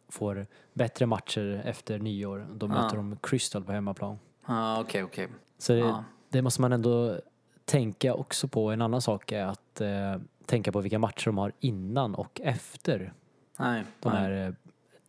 får 0.09 0.47
bättre 0.73 1.05
matcher 1.05 1.61
efter 1.65 1.99
nyår. 1.99 2.47
Då 2.53 2.67
möter 2.67 2.95
de 2.97 3.17
Crystal 3.21 3.63
på 3.63 3.71
hemmaplan. 3.71 4.19
ja 4.47 4.81
okej, 4.81 5.03
okej. 5.03 5.27
Så 5.57 5.73
det, 5.73 5.79
Ja. 5.79 6.03
det 6.29 6.41
måste 6.41 6.61
man 6.61 6.73
ändå 6.73 7.19
tänka 7.65 8.13
också 8.13 8.47
på. 8.47 8.71
En 8.71 8.81
annan 8.81 9.01
sak 9.01 9.31
är 9.31 9.45
att 9.45 9.81
eh, 9.81 10.15
tänka 10.45 10.71
på 10.71 10.79
vilka 10.81 10.99
matcher 10.99 11.25
de 11.25 11.37
har 11.37 11.51
innan 11.59 12.15
och 12.15 12.41
efter 12.43 13.13
Nej, 13.59 13.83
de 13.99 14.09
nej. 14.13 14.21
här 14.21 14.47
eh, 14.47 14.53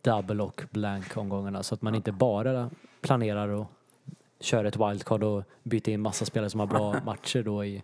double 0.01 0.43
och 0.43 0.63
blank 0.71 1.17
omgångarna 1.17 1.63
så 1.63 1.75
att 1.75 1.81
man 1.81 1.95
inte 1.95 2.11
bara 2.11 2.69
planerar 3.01 3.47
och 3.47 3.67
kör 4.39 4.65
ett 4.65 4.77
wildcard 4.77 5.23
och 5.23 5.43
byter 5.63 5.89
in 5.89 6.01
massa 6.01 6.25
spelare 6.25 6.49
som 6.49 6.59
har 6.59 6.67
bra 6.67 6.95
matcher 7.05 7.43
då 7.43 7.65
i, 7.65 7.83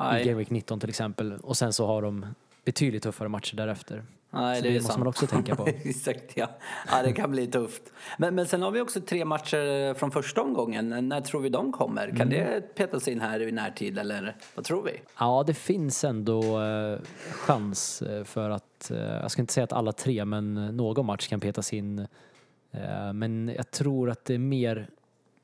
i 0.00 0.12
nej. 0.12 0.24
Game 0.24 0.38
Week 0.38 0.50
19 0.50 0.80
till 0.80 0.88
exempel 0.88 1.32
och 1.32 1.56
sen 1.56 1.72
så 1.72 1.86
har 1.86 2.02
de 2.02 2.26
betydligt 2.64 3.02
tuffare 3.02 3.28
matcher 3.28 3.56
därefter. 3.56 4.02
Nej, 4.30 4.56
Så 4.56 4.62
det, 4.62 4.68
det 4.68 4.74
måste 4.74 4.86
sant. 4.88 4.98
man 4.98 5.06
också 5.08 5.26
tänka 5.26 5.56
på. 5.56 5.66
Exakt, 5.84 6.36
ja. 6.36 6.48
ja. 6.90 7.02
Det 7.02 7.12
kan 7.12 7.30
bli 7.30 7.46
tufft. 7.46 7.82
Men, 8.18 8.34
men 8.34 8.46
sen 8.46 8.62
har 8.62 8.70
vi 8.70 8.80
också 8.80 9.00
tre 9.00 9.24
matcher 9.24 9.94
från 9.94 10.10
första 10.10 10.42
omgången. 10.42 11.08
När 11.08 11.20
tror 11.20 11.40
vi 11.40 11.48
de 11.48 11.72
kommer? 11.72 12.08
Kan 12.08 12.20
Mm. 12.20 12.30
det 12.30 12.60
petas 12.74 13.08
in 13.08 13.20
här 13.20 13.42
i 13.42 13.52
närtid 13.52 13.98
eller 13.98 14.36
vad 14.54 14.64
tror 14.64 14.82
vi? 14.82 15.00
Ja, 15.18 15.44
det 15.46 15.54
finns 15.54 16.04
ändå 16.04 16.62
eh, 16.62 16.98
chans 17.32 18.02
eh, 18.02 18.24
för 18.24 18.50
att, 18.50 18.90
eh, 18.90 18.98
jag 18.98 19.30
ska 19.30 19.42
inte 19.42 19.52
säga 19.52 19.64
att 19.64 19.72
alla 19.72 19.92
tre, 19.92 20.24
men 20.24 20.54
någon 20.76 21.06
match 21.06 21.28
kan 21.28 21.40
petas 21.40 21.72
in. 21.72 21.98
Eh, 22.72 23.12
men 23.12 23.52
jag 23.56 23.70
tror 23.70 24.10
att 24.10 24.24
det 24.24 24.34
är 24.34 24.38
mer 24.38 24.88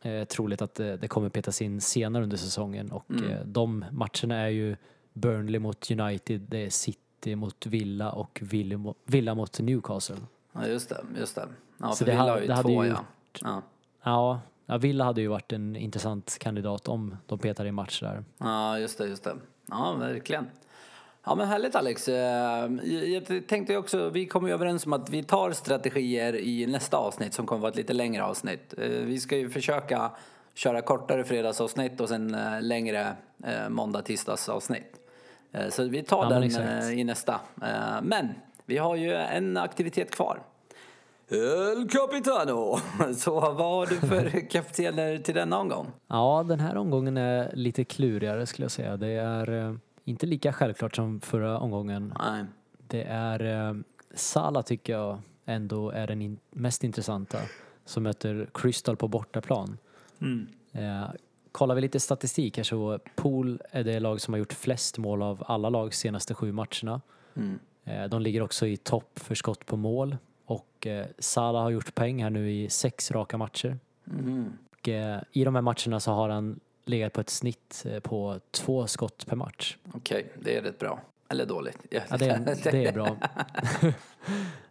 eh, 0.05 0.25
troligt 0.25 0.63
att 0.63 0.75
det, 0.75 0.97
det 0.97 1.09
kommer 1.09 1.29
petas 1.29 1.63
in 1.63 1.81
senare 1.81 2.23
under 2.23 2.37
säsongen 2.37 2.93
och 2.93 3.11
eh, 3.31 3.41
de 3.45 3.85
matcherna 3.93 4.35
är 4.37 4.49
ju 4.49 4.77
Burnley 5.13 5.59
mot 5.61 5.91
United, 5.91 6.41
det 6.41 6.59
är 6.67 6.71
City 6.71 7.37
mot 7.37 7.67
Villa 7.67 8.13
och 8.13 8.39
Villa 8.43 8.77
mot, 8.79 8.97
Villa 9.05 9.35
mot 9.35 9.61
Newcastle. 9.61 10.17
Ja, 10.53 10.67
just 10.67 10.89
det. 10.89 11.01
Just 11.19 11.35
det. 11.35 11.49
Ja, 11.81 11.91
Så 11.93 11.97
för 11.97 12.05
det 12.05 12.11
Villa 12.13 12.23
ha- 12.25 12.31
har 12.31 12.41
ju 12.41 12.47
det 12.47 12.63
två, 12.63 12.85
ju 12.85 12.91
ja. 12.91 13.05
ja. 13.43 13.63
Ja, 14.03 14.41
ja, 14.67 14.79
Villa 14.79 15.05
hade 15.05 15.21
ju 15.21 15.29
varit 15.29 15.53
en 15.53 15.77
intressant 15.77 16.37
kandidat 16.41 16.89
om 16.89 17.17
de 17.27 17.39
petar 17.39 17.65
in 17.65 17.75
match 17.75 18.01
där. 18.01 18.25
Ja, 18.39 18.79
just 18.79 18.99
det, 18.99 19.07
just 19.07 19.25
det. 19.25 19.37
Ja, 19.67 19.93
verkligen. 19.99 20.47
Ja, 21.26 21.35
men 21.35 21.49
härligt 21.49 21.75
Alex. 21.75 22.09
Eh, 22.09 22.14
Jag 22.85 23.47
tänkte 23.49 23.76
också, 23.76 24.09
vi 24.11 24.26
kom 24.26 24.47
ju 24.47 24.52
överens 24.52 24.87
om 24.87 24.93
att 24.93 25.11
vi 25.11 25.23
tar 25.23 25.52
strategier 25.52 26.37
i 26.37 26.66
nästa 26.66 26.97
avsnitt 26.97 27.35
som 27.35 27.47
kommer 27.47 27.61
vara 27.62 27.71
ett 27.71 27.76
lite 27.76 27.93
längre 27.93 28.25
avsnitt. 28.25 28.75
Eh, 28.78 28.88
Vi 28.88 29.21
ska 29.21 29.37
ju 29.37 29.50
försöka 29.50 30.11
köra 30.54 30.83
kortare 30.83 31.25
fredagsavsnitt 31.25 32.00
och 32.00 32.09
sen 32.09 32.35
eh, 32.35 32.62
längre 32.62 33.16
måndag 33.69 34.02
tisdagsavsnitt. 34.02 35.00
Så 35.71 35.85
vi 35.88 36.02
tar 36.02 36.23
Ja, 36.23 36.28
den 36.28 36.43
exakt. 36.43 36.90
i 36.93 37.04
nästa. 37.04 37.40
Men 38.02 38.28
vi 38.66 38.78
har 38.78 38.97
ju 38.97 39.14
en 39.14 39.57
aktivitet 39.57 40.11
kvar. 40.11 40.38
El 41.28 41.88
Capitano! 41.88 42.78
Så 43.16 43.40
vad 43.40 43.57
har 43.57 43.87
du 43.87 43.97
för 43.97 44.49
kaptener 44.50 45.19
till 45.19 45.35
denna 45.35 45.59
omgång? 45.59 45.87
Ja, 46.09 46.45
den 46.49 46.61
här 46.61 46.76
omgången 46.76 47.16
är 47.16 47.50
lite 47.54 47.85
klurigare 47.85 48.47
skulle 48.47 48.64
jag 48.64 48.73
säga. 48.73 48.97
Det 48.97 49.09
är 49.09 49.78
inte 50.05 50.27
lika 50.27 50.53
självklart 50.53 50.97
som 50.97 51.21
förra 51.21 51.59
omgången. 51.59 52.15
Nej. 52.21 52.45
Det 52.89 53.03
är 53.03 53.69
eh, 53.69 53.75
Sala 54.15 54.63
tycker 54.63 54.93
jag 54.93 55.19
ändå 55.45 55.91
är 55.91 56.07
den 56.07 56.23
in- 56.23 56.39
mest 56.51 56.85
intressanta 56.85 57.39
som 57.85 58.03
möter 58.03 58.49
Crystal 58.55 58.97
på 58.97 59.09
bortaplan. 59.09 59.79
Eh, 60.73 61.05
kollar 61.53 61.75
vi 61.75 61.81
lite 61.81 62.01
statistik 62.01 62.57
här 62.57 62.65
så 62.65 62.99
Pool 63.17 63.61
är 63.71 63.85
det 63.85 64.01
lag 64.01 64.21
som 64.21 64.35
har 64.35 64.39
gjort 64.39 64.53
flest 64.53 64.99
mål 64.99 65.23
av 65.23 65.45
alla 65.47 65.69
lag 65.69 65.95
senaste 65.95 66.35
sju 66.35 66.53
matcherna. 66.53 67.01
Mm. 67.35 67.59
Eh, 67.85 68.05
de 68.05 68.23
ligger 68.23 68.43
också 68.43 68.67
i 68.67 68.77
topp 68.77 69.19
för 69.19 69.35
skott 69.35 69.67
på 69.67 69.77
mål 69.77 70.17
och 70.47 70.87
eh, 70.87 71.07
Salah 71.19 71.63
har 71.63 71.71
gjort 71.71 71.95
poäng 71.95 72.23
här 72.23 72.31
nu 72.31 72.53
i 72.53 72.71
sex 72.71 73.11
raka 73.11 73.39
matcher. 73.39 73.79
Mm. 74.11 74.53
Och, 74.73 74.89
eh, 74.89 75.21
I 75.33 75.45
de 75.45 75.55
här 75.55 75.63
matcherna 75.63 76.01
så 76.01 76.13
har 76.13 76.29
han 76.29 76.61
legat 76.85 77.12
på 77.12 77.21
ett 77.21 77.31
snitt 77.31 77.85
eh, 77.88 78.00
på 78.00 78.41
två 78.50 78.87
skott 78.87 79.26
per 79.26 79.37
match. 79.37 79.76
Okej, 79.93 80.33
det 80.43 80.57
är 80.57 80.62
rätt 80.62 80.79
bra. 80.79 81.00
Eller 81.29 81.47
dåligt. 81.47 81.79
Ja, 81.91 82.00
det, 82.19 82.26
är- 82.26 82.73
det 82.73 82.87
är 82.87 82.93
bra. 82.93 83.17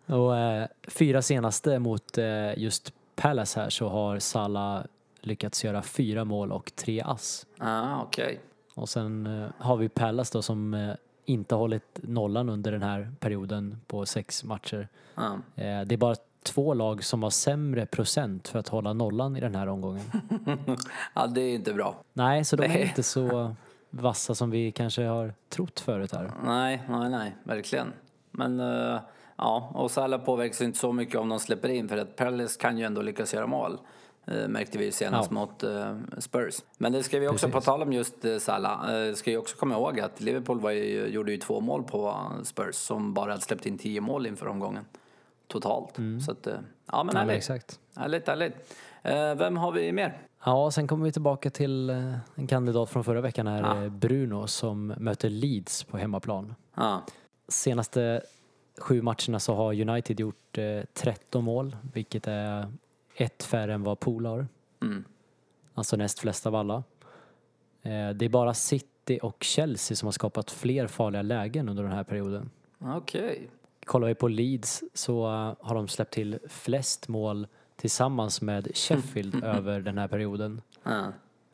och 0.18 0.38
eh, 0.38 0.68
fyra 0.88 1.22
senaste 1.22 1.80
mot 1.80 2.18
eh, 2.18 2.58
just 2.60 2.94
Palace 3.16 3.60
här 3.60 3.70
så 3.70 3.90
har 3.90 4.20
Salah 4.20 4.84
lyckats 5.22 5.64
göra 5.64 5.82
fyra 5.82 6.26
mål 6.26 6.52
och 6.52 6.72
tre 6.76 7.02
ass. 7.02 7.46
ah, 7.58 8.02
okej. 8.02 8.40
Och 8.76 8.90
sen 8.90 9.28
eh, 9.44 9.50
har 9.58 9.78
vi 9.78 9.90
Palace 9.90 10.38
då 10.38 10.42
som 10.42 10.74
eh, 10.74 10.94
inte 11.26 11.56
har 11.56 11.60
hållit 11.60 12.00
nollan 12.02 12.50
under 12.50 12.72
den 12.72 12.84
här 12.84 13.12
perioden 13.20 13.82
på 13.88 14.06
sex 14.06 14.44
matcher. 14.44 14.88
Ja. 15.16 15.34
Eh, 15.56 15.82
det 15.82 15.96
är 15.96 15.98
bara 15.98 16.16
två 16.44 16.74
lag 16.74 17.04
som 17.04 17.24
har 17.24 17.30
sämre 17.30 17.86
procent 17.86 18.48
för 18.48 18.60
att 18.60 18.68
hålla 18.68 18.94
nollan 18.94 19.36
i 19.36 19.40
den 19.40 19.56
här 19.56 19.68
omgången. 19.68 20.04
ja, 21.14 21.28
det 21.28 21.42
är 21.42 21.56
inte 21.56 21.74
bra. 21.74 21.96
Nej, 22.14 22.46
så 22.46 22.56
de 22.56 22.64
är 22.64 22.86
inte 22.86 23.04
så 23.04 23.56
vassa 23.90 24.36
som 24.36 24.52
vi 24.52 24.72
kanske 24.72 25.04
har 25.04 25.34
trott 25.50 25.80
förut 25.80 26.12
här. 26.12 26.32
Nej, 26.46 26.84
nej, 26.90 27.10
nej, 27.10 27.36
verkligen. 27.44 27.94
Men 28.32 28.60
eh, 28.60 29.00
ja, 29.38 29.72
och 29.74 29.92
Salah 29.92 30.22
påverkas 30.22 30.62
inte 30.62 30.80
så 30.80 30.92
mycket 30.92 31.16
om 31.16 31.30
de 31.30 31.40
släpper 31.40 31.70
in 31.70 31.90
för 31.90 31.98
att 31.98 32.16
Palace 32.16 32.60
kan 32.60 32.78
ju 32.78 32.86
ändå 32.86 33.02
lyckas 33.02 33.34
göra 33.34 33.48
mål. 33.48 33.80
Uh, 34.32 34.48
märkte 34.48 34.78
vi 34.78 34.86
ju 34.86 34.92
senast 34.92 35.32
Ja. 35.32 35.36
mot 35.36 35.64
eh, 35.64 35.96
Spurs. 36.18 36.56
Men 36.78 36.92
det 36.92 37.04
ska 37.04 37.20
vi 37.20 37.28
också, 37.28 37.48
Precis. 37.48 37.54
på 37.54 37.62
tal 37.62 37.82
om 37.82 37.94
just 37.94 38.26
uh, 38.26 38.38
Salah, 38.38 38.94
uh, 38.94 39.14
ska 39.14 39.32
ju 39.32 39.38
också 39.38 39.58
komma 39.58 39.76
ihåg 39.76 40.00
att 40.00 40.22
Liverpool 40.22 40.72
ju, 40.72 41.08
gjorde 41.08 41.32
ju 41.32 41.38
två 41.38 41.62
mål 41.62 41.84
på 41.84 42.32
Spurs 42.44 42.76
som 42.76 43.14
bara 43.14 43.32
hade 43.32 43.42
släppt 43.42 43.66
in 43.66 43.78
tio 43.78 44.02
mål 44.02 44.28
inför 44.28 44.48
omgången. 44.48 44.86
Totalt. 45.54 45.98
Så 46.26 46.32
att, 46.32 46.48
eh, 46.48 46.54
ja 46.92 47.04
men 47.04 47.18
Mm. 47.18 47.30
Ja, 47.30 47.34
härligt. 47.34 47.80
Härligt, 47.96 48.28
härligt. 48.28 48.54
Eh, 49.04 49.36
vem 49.36 49.58
har 49.58 49.72
vi 49.72 49.92
mer? 49.92 50.18
Ja, 50.46 50.72
sen 50.72 50.88
kommer 50.88 51.06
vi 51.06 51.12
tillbaka 51.12 51.50
till 51.50 51.90
eh, 51.90 52.16
en 52.36 52.48
kandidat 52.48 52.90
från 52.90 53.04
förra 53.04 53.22
veckan 53.22 53.48
här, 53.48 53.62
Ja. 53.62 53.84
eh, 53.84 53.90
Bruno, 53.90 54.48
som 54.48 54.88
möter 54.88 55.30
Leeds 55.30 55.84
på 55.84 55.98
hemmaplan. 55.98 56.56
Ja. 56.76 57.02
Senaste 57.48 58.22
sju 58.78 59.02
matcherna 59.02 59.40
så 59.40 59.54
har 59.56 59.82
United 59.90 60.20
gjort 60.20 60.58
eh, 60.58 60.82
13 60.94 61.44
mål, 61.44 61.76
vilket 61.94 62.28
är 62.28 62.68
ett 63.16 63.44
färre 63.44 63.74
än 63.74 63.84
vad 63.84 64.00
Pool 64.00 64.26
har. 64.26 64.48
Mm. 64.82 65.04
Alltså 65.74 65.96
näst 65.96 66.20
flest 66.20 66.46
av 66.46 66.56
alla. 66.56 66.84
Det 68.16 68.26
är 68.26 68.30
bara 68.30 68.54
City 68.54 69.20
och 69.22 69.44
Chelsea 69.44 69.96
som 69.96 70.08
har 70.08 70.12
skapat 70.12 70.52
fler 70.52 70.88
farliga 70.88 71.22
lägen 71.22 71.70
under 71.70 71.84
den 71.84 71.92
här 71.92 72.04
perioden. 72.04 72.50
Okej. 72.80 73.50
Kollar 73.86 74.08
vi 74.08 74.16
på 74.16 74.28
Leeds 74.28 74.84
så 74.94 75.26
eh, 75.26 75.54
har 75.60 75.76
de 75.76 75.88
släppt 75.88 76.14
till 76.14 76.40
flest 76.50 77.08
mål 77.08 77.48
tillsammans 77.76 78.42
med 78.42 78.78
Sheffield 78.78 79.44
över 79.44 79.80
den 79.80 79.98
här 79.98 80.08
perioden. 80.08 80.62
Ja. 80.84 81.14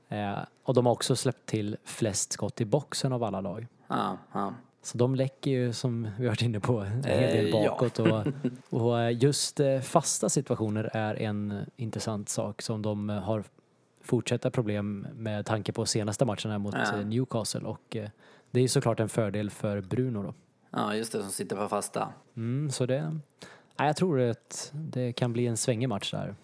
Eh, 0.09 0.39
och 0.63 0.73
de 0.73 0.85
har 0.85 0.93
också 0.93 1.15
släppt 1.15 1.45
till 1.45 1.77
flest 1.83 2.31
skott 2.33 2.61
i 2.61 2.65
boxen 2.65 3.13
av 3.13 3.23
alla 3.23 3.41
lag. 3.41 3.67
Ja. 3.87 4.17
Ja. 4.31 4.53
Så 4.81 4.97
de 4.97 5.15
läcker 5.15 5.51
ju 5.51 5.73
som 5.73 6.07
vi 6.19 6.27
varit 6.27 6.41
inne 6.41 6.59
på 6.59 6.79
en 6.79 7.03
hel 7.03 7.23
Eh, 7.23 7.29
del 7.31 7.49
ja. 7.49 7.69
bakåt. 7.69 7.99
Och, 7.99 8.27
och 8.81 8.99
eh, 8.99 9.17
just 9.23 9.59
eh, 9.59 9.79
fasta 9.79 10.29
situationer 10.29 10.89
är 10.93 11.15
en 11.15 11.65
intressant 11.75 12.29
sak 12.29 12.61
som 12.61 12.81
de 12.81 13.09
eh, 13.09 13.19
har 13.19 13.43
fortsatta 14.01 14.51
problem 14.51 15.07
med 15.15 15.45
tanke 15.45 15.71
på 15.71 15.85
senaste 15.85 16.25
matchen 16.25 16.51
här 16.51 16.57
mot 16.57 16.75
eh, 16.75 17.05
Newcastle. 17.05 17.61
Och 17.61 17.95
eh, 17.95 18.09
det 18.51 18.59
är 18.59 18.61
ju 18.61 18.67
såklart 18.67 18.99
en 18.99 19.09
fördel 19.09 19.49
för 19.49 19.81
Bruno 19.81 20.23
då. 20.23 20.33
Ja, 20.71 20.95
just 20.95 21.11
det, 21.11 21.21
som 21.21 21.31
sitter 21.31 21.55
på 21.55 21.67
fasta. 21.69 22.09
Mm, 22.37 22.71
så 22.71 22.85
det, 22.85 23.01
nej, 23.79 23.87
jag 23.87 23.95
tror 23.95 24.21
att 24.21 24.71
det 24.73 25.13
kan 25.13 25.33
bli 25.33 25.47
en 25.47 25.57
svängig 25.57 25.89
match 25.89 26.11
där. 26.11 26.35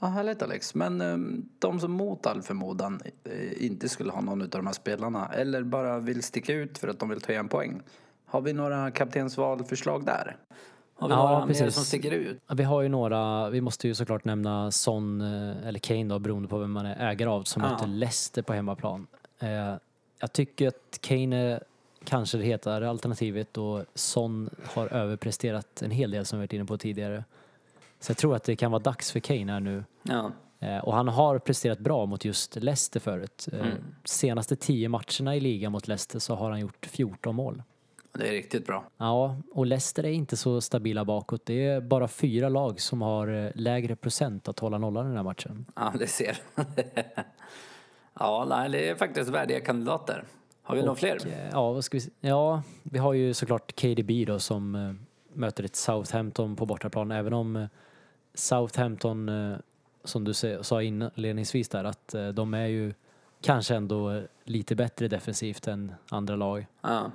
Ja, 0.00 0.06
härligt 0.06 0.42
Alex. 0.42 0.74
Men 0.74 1.00
eh, 1.00 1.16
de 1.58 1.80
som 1.80 1.92
mot 1.92 2.26
all 2.26 2.42
förmodan 2.42 3.00
eh, 3.24 3.66
inte 3.66 3.88
skulle 3.88 4.12
ha 4.12 4.20
någon 4.20 4.42
av 4.42 4.48
de 4.48 4.66
här 4.66 4.72
spelarna 4.74 5.26
eller 5.28 5.62
bara 5.62 5.98
vill 5.98 6.22
sticka 6.22 6.52
ut 6.54 6.78
för 6.78 6.88
att 6.88 6.98
de 6.98 7.08
vill 7.08 7.20
ta 7.20 7.32
en 7.32 7.48
poäng. 7.48 7.80
Har 8.26 8.40
vi 8.40 8.52
några 8.52 8.90
kaptensvalförslag 8.90 10.04
där? 10.04 10.36
Har 10.94 11.08
vi 11.08 11.14
Ja, 11.14 11.22
några 11.22 11.40
mer 11.40 11.46
precis. 11.46 11.74
som 11.74 11.84
sticker 11.84 12.10
ut? 12.10 12.38
Ja, 12.46 12.54
Vi 12.54 12.62
har 12.64 12.82
ju 12.82 12.88
några, 12.88 13.50
vi 13.50 13.60
måste 13.60 13.88
ju 13.88 13.94
såklart 13.94 14.24
nämna 14.24 14.70
Son, 14.70 15.20
eh, 15.20 15.66
eller 15.68 15.78
Kane 15.78 16.04
då, 16.04 16.18
beroende 16.18 16.48
på 16.48 16.58
vem 16.58 16.72
man 16.72 16.86
är 16.86 17.10
ägare 17.10 17.28
av, 17.28 17.42
som 17.42 17.62
Ja. 17.62 17.70
möter 17.70 17.86
Leicester 17.86 18.42
på 18.42 18.52
hemmaplan. 18.52 19.06
Eh, 19.38 19.74
jag 20.20 20.32
tycker 20.32 20.68
att 20.68 20.98
Kane 21.00 21.36
är 21.36 21.62
kanske 22.04 22.38
det 22.38 22.44
hetare 22.44 22.90
alternativet 22.90 23.58
och 23.58 23.84
Son 23.94 24.50
har 24.64 24.86
överpresterat 24.86 25.82
en 25.82 25.90
hel 25.90 26.10
del 26.10 26.24
som 26.24 26.38
vi 26.38 26.42
varit 26.42 26.52
inne 26.52 26.64
på 26.64 26.78
tidigare. 26.78 27.24
Så 28.00 28.10
jag 28.10 28.16
tror 28.16 28.36
att 28.36 28.44
det 28.44 28.56
kan 28.56 28.70
vara 28.70 28.82
dags 28.82 29.12
för 29.12 29.20
Kane 29.20 29.52
här 29.52 29.60
nu. 29.60 29.84
Ja. 30.02 30.32
Eh, 30.60 30.78
och 30.78 30.94
han 30.94 31.08
har 31.08 31.38
presterat 31.38 31.78
bra 31.78 32.06
mot 32.06 32.24
just 32.24 32.56
Leicester 32.56 33.00
förut. 33.00 33.48
Eh, 33.52 33.58
Mm. 33.60 33.76
Senaste 34.04 34.56
tio 34.56 34.88
matcherna 34.88 35.36
i 35.36 35.40
ligan 35.40 35.72
mot 35.72 35.88
Leicester 35.88 36.18
så 36.18 36.34
har 36.34 36.50
han 36.50 36.60
gjort 36.60 36.86
14 36.86 37.34
mål. 37.34 37.62
Det 38.12 38.28
är 38.28 38.32
riktigt 38.32 38.66
bra. 38.66 38.84
Ja, 38.96 39.36
och 39.52 39.66
Leicester 39.66 40.04
är 40.04 40.10
inte 40.10 40.36
så 40.36 40.60
stabila 40.60 41.04
bakåt. 41.04 41.46
Det 41.46 41.66
är 41.66 41.80
bara 41.80 42.08
fyra 42.08 42.48
lag 42.48 42.80
som 42.80 43.02
har 43.02 43.28
eh, 43.28 43.50
lägre 43.54 43.96
procent 43.96 44.48
att 44.48 44.58
hålla 44.58 44.78
nollan 44.78 45.04
i 45.04 45.08
den 45.08 45.16
här 45.16 45.24
matchen. 45.24 45.66
Ja, 45.76 45.92
det 45.98 46.06
ser. 46.06 46.38
ja, 48.20 48.46
nej, 48.48 48.68
det 48.70 48.88
är 48.88 48.94
faktiskt 48.94 49.30
värdiga 49.30 49.60
kandidater. 49.60 50.24
Har 50.68 50.76
vi 50.76 50.82
några 50.82 50.94
fler? 50.94 51.26
Eh, 51.26 51.48
Ja, 51.52 51.72
vad 51.72 51.84
ska 51.84 51.98
vi? 51.98 52.10
Ja, 52.20 52.62
vi 52.82 52.98
har 52.98 53.12
ju 53.12 53.34
såklart 53.34 53.80
KDB 53.80 54.24
då 54.26 54.38
som 54.38 54.74
eh, 54.74 54.92
möter 55.32 55.64
ett 55.64 55.76
Southampton 55.76 56.56
på 56.56 56.66
bortaplan. 56.66 57.10
Även 57.10 57.32
om 57.32 57.56
eh, 57.56 57.66
Southampton, 58.34 59.30
som 60.04 60.24
du 60.24 60.34
sa 60.62 60.82
inledningsvis 60.82 61.68
där, 61.68 61.84
att 61.84 62.14
de 62.34 62.54
är 62.54 62.66
ju 62.66 62.94
kanske 63.40 63.74
ändå 63.74 64.22
lite 64.44 64.74
bättre 64.74 65.08
defensivt 65.08 65.66
än 65.66 65.92
andra 66.10 66.36
lag. 66.36 66.66
Ja. 66.80 67.10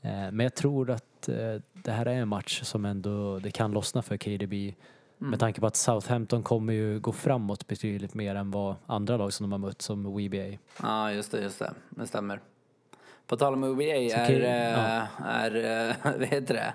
Men 0.00 0.40
jag 0.40 0.54
tror 0.54 0.90
att 0.90 1.22
det 1.72 1.92
här 1.92 2.06
är 2.06 2.14
en 2.14 2.28
match 2.28 2.62
som 2.62 2.84
ändå 2.84 3.38
det 3.38 3.50
kan 3.50 3.72
lossna 3.72 4.02
för 4.02 4.16
KDB. 4.16 4.74
Med 5.18 5.40
tanke 5.40 5.60
på 5.60 5.66
att 5.66 5.76
Southampton 5.76 6.42
kommer 6.42 6.72
ju 6.72 7.00
gå 7.00 7.12
framåt 7.12 7.66
betydligt 7.66 8.14
mer 8.14 8.34
än 8.34 8.50
vad 8.50 8.74
andra 8.86 9.16
lag 9.16 9.32
som 9.32 9.44
de 9.44 9.52
har 9.52 9.68
mött 9.68 9.82
som 9.82 10.04
WBA. 10.04 10.58
ja, 10.82 11.12
just 11.12 11.32
det, 11.32 11.40
just 11.42 11.58
det. 11.58 11.74
Det 11.90 12.06
stämmer. 12.06 12.40
På 13.28 13.36
tal 13.36 13.54
om 13.54 13.64
UBA, 13.64 13.82
är, 13.82 14.08
Kane- 14.08 14.44
eh, 14.44 15.26
är, 15.26 15.88
eh, 15.90 15.96
vad 16.18 16.24
heter 16.26 16.54
det? 16.54 16.74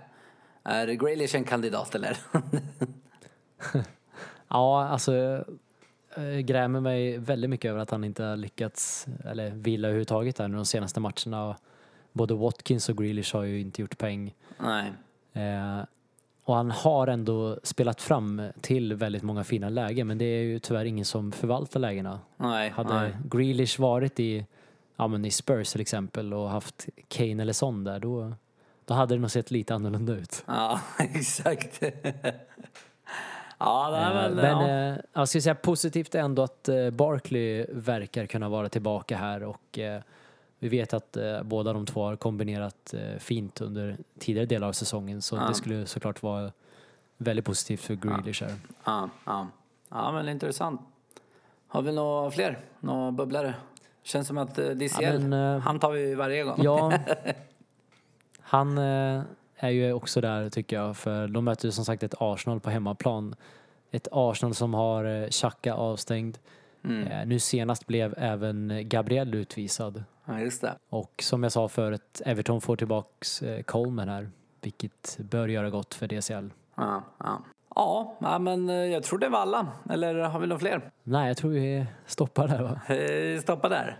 Är 0.63 0.87
Graylish 0.87 1.35
en 1.35 1.43
kandidat 1.43 1.95
eller? 1.95 2.17
Ja, 4.47 4.87
alltså 4.87 5.13
jag 6.15 6.45
grämer 6.45 6.79
mig 6.79 7.17
väldigt 7.17 7.49
mycket 7.49 7.69
över 7.69 7.79
att 7.79 7.89
han 7.91 8.03
inte 8.03 8.23
har 8.23 8.35
lyckats, 8.35 9.07
eller 9.25 9.49
vill 9.51 9.85
överhuvudtaget 9.85 10.39
här 10.39 10.47
nu 10.47 10.55
de 10.55 10.65
senaste 10.65 10.99
matcherna. 10.99 11.55
Både 12.11 12.33
Watkins 12.33 12.89
och 12.89 12.97
Grealish 12.97 13.35
har 13.35 13.43
ju 13.43 13.59
inte 13.59 13.81
gjort 13.81 13.97
poäng. 13.97 14.33
nej. 14.59 14.91
Eh, 15.33 15.79
och 16.45 16.55
han 16.55 16.71
har 16.71 17.07
ändå 17.07 17.59
spelat 17.63 18.01
fram 18.01 18.41
till 18.61 18.93
väldigt 18.93 19.23
många 19.23 19.43
fina 19.43 19.69
lägen 19.69 20.07
men 20.07 20.17
det 20.17 20.25
är 20.25 20.43
ju 20.43 20.59
tyvärr 20.59 20.85
ingen 20.85 21.05
som 21.05 21.31
förvaltar 21.31 21.79
lägena. 21.79 22.19
Nej, 22.37 22.69
Hade 22.69 22.93
nej. 22.93 23.11
Grealish 23.25 23.79
varit 23.79 24.19
i, 24.19 24.45
ja, 24.95 25.07
men 25.07 25.25
i 25.25 25.31
Spurs 25.31 25.71
till 25.71 25.81
exempel 25.81 26.33
och 26.33 26.49
haft 26.49 26.87
Kane 27.07 27.41
eller 27.41 27.53
Son 27.53 27.83
där 27.83 27.99
då, 27.99 28.33
då 28.85 28.93
hade 28.93 29.15
det 29.15 29.21
nog 29.21 29.31
sett 29.31 29.51
lite 29.51 29.75
annorlunda 29.75 30.13
ut. 30.13 30.43
Ja, 30.47 30.79
exakt. 30.99 31.81
ja, 33.57 33.89
det 33.89 33.97
är 33.97 34.09
Eh, 34.09 34.13
väl... 34.15 34.35
Men 34.35 34.69
ja. 34.69 34.93
eh, 34.93 34.97
jag 35.13 35.27
skulle 35.29 35.41
säga 35.41 35.55
positivt 35.55 36.15
ändå 36.15 36.43
att 36.43 36.69
eh, 36.69 36.89
Barkley 36.89 37.65
verkar 37.69 38.25
kunna 38.25 38.49
vara 38.49 38.69
tillbaka 38.69 39.17
här 39.17 39.43
och 39.43 39.79
vi 40.59 40.69
vet 40.69 40.93
att 40.93 41.17
båda 41.43 41.73
de 41.73 41.85
två 41.85 42.03
har 42.03 42.15
kombinerat 42.15 42.93
fint 43.19 43.61
under 43.61 43.97
tidigare 44.19 44.45
delar 44.45 44.67
av 44.67 44.71
säsongen 44.73 45.21
så 45.21 45.35
Ja. 45.35 45.47
det 45.47 45.53
skulle 45.53 45.85
såklart 45.85 46.21
vara 46.23 46.51
väldigt 47.17 47.45
positivt 47.45 47.81
för 47.81 47.95
Grealish 47.95 48.43
här. 48.43 48.53
Ja, 48.85 49.09
ja. 49.25 49.47
ja, 49.89 50.11
men 50.11 50.29
intressant. 50.29 50.81
Har 51.67 51.81
vi 51.81 51.91
några 51.91 52.31
fler? 52.31 52.59
Några 52.79 53.11
bubblare? 53.11 53.53
Känns 54.03 54.27
som 54.27 54.37
att 54.37 54.57
eh, 54.57 54.65
DCL, 54.69 55.31
Ja, 55.31 55.55
eh, 55.55 55.59
han 55.59 55.79
tar 55.79 55.91
vi 55.91 56.15
varje 56.15 56.43
gång. 56.43 56.55
Ja, 56.63 56.93
han 58.39 58.77
eh, 58.77 59.21
är 59.55 59.69
ju 59.69 59.93
också 59.93 60.21
där 60.21 60.49
tycker 60.49 60.75
jag 60.75 60.97
för 60.97 61.27
de 61.27 61.45
möter 61.45 61.65
ju 61.65 61.71
som 61.71 61.85
sagt 61.85 62.03
ett 62.03 62.15
Arsenal 62.19 62.59
på 62.59 62.69
hemmaplan. 62.69 63.35
Ett 63.91 64.07
Arsenal 64.11 64.55
som 64.55 64.73
har 64.73 65.29
Xhaka 65.29 65.73
avstängd. 65.73 66.37
Mm. 66.83 67.29
Nu 67.29 67.39
senast 67.39 67.87
blev 67.87 68.13
även 68.17 68.81
Gabriel 68.83 69.35
utvisad. 69.35 70.03
Ja, 70.25 70.39
just 70.39 70.61
det. 70.61 70.75
Och 70.89 71.13
som 71.23 71.43
jag 71.43 71.51
sa 71.51 71.67
förut, 71.67 72.21
Everton 72.25 72.61
får 72.61 72.75
tillbaks 72.75 73.43
Coleman 73.65 74.09
här, 74.09 74.29
vilket 74.61 75.17
bör 75.19 75.47
göra 75.47 75.69
gott 75.69 75.93
för 75.93 76.07
DCL. 76.07 76.49
Ja, 76.75 77.03
ja. 77.17 77.41
Ja, 77.75 78.17
men 78.39 78.69
eh, 78.69 78.75
jag 78.75 79.03
tror 79.03 79.19
det 79.19 79.29
var 79.29 79.39
alla. 79.39 79.67
Eller 79.89 80.15
har 80.15 80.39
vi 80.39 80.47
några 80.47 80.59
fler? 80.59 80.91
Nej, 81.03 81.27
jag 81.27 81.37
tror 81.37 81.51
vi 81.51 81.85
stoppar 82.05 82.47
där 82.47 82.61
va? 82.63 82.95
Eh, 82.95 83.41
Stoppa 83.41 83.69
där. 83.69 83.99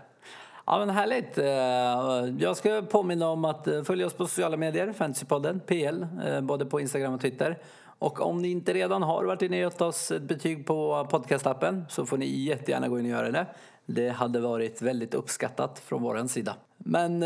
Ja, 0.66 0.78
men 0.78 0.90
härligt. 0.90 1.38
Eh, 1.38 2.44
Jag 2.44 2.56
ska 2.56 2.82
påminna 2.82 3.28
om 3.28 3.44
att 3.44 3.68
följa 3.84 4.06
oss 4.06 4.14
på 4.14 4.26
sociala 4.26 4.56
medier, 4.56 4.92
Fantasypodden, 4.92 5.60
PL, 5.60 6.04
både 6.42 6.66
på 6.66 6.80
Instagram 6.80 7.14
och 7.14 7.20
Twitter. 7.20 7.58
Och 7.98 8.20
om 8.20 8.42
ni 8.42 8.48
inte 8.50 8.72
redan 8.74 9.02
har 9.02 9.24
varit 9.24 9.42
inne 9.42 9.56
och 9.66 9.72
gett 9.72 9.80
oss 9.80 10.10
ett 10.10 10.22
betyg 10.22 10.66
på 10.66 11.06
podcastappen 11.10 11.84
så 11.88 12.06
får 12.06 12.16
ni 12.18 12.26
jättegärna 12.26 12.88
gå 12.88 12.98
in 12.98 13.04
och 13.04 13.10
göra 13.10 13.30
det. 13.30 13.46
Det 13.86 14.08
hade 14.08 14.40
varit 14.40 14.82
väldigt 14.82 15.14
uppskattat 15.14 15.78
från 15.78 16.02
vår 16.02 16.26
sida. 16.26 16.54
Men 16.78 17.22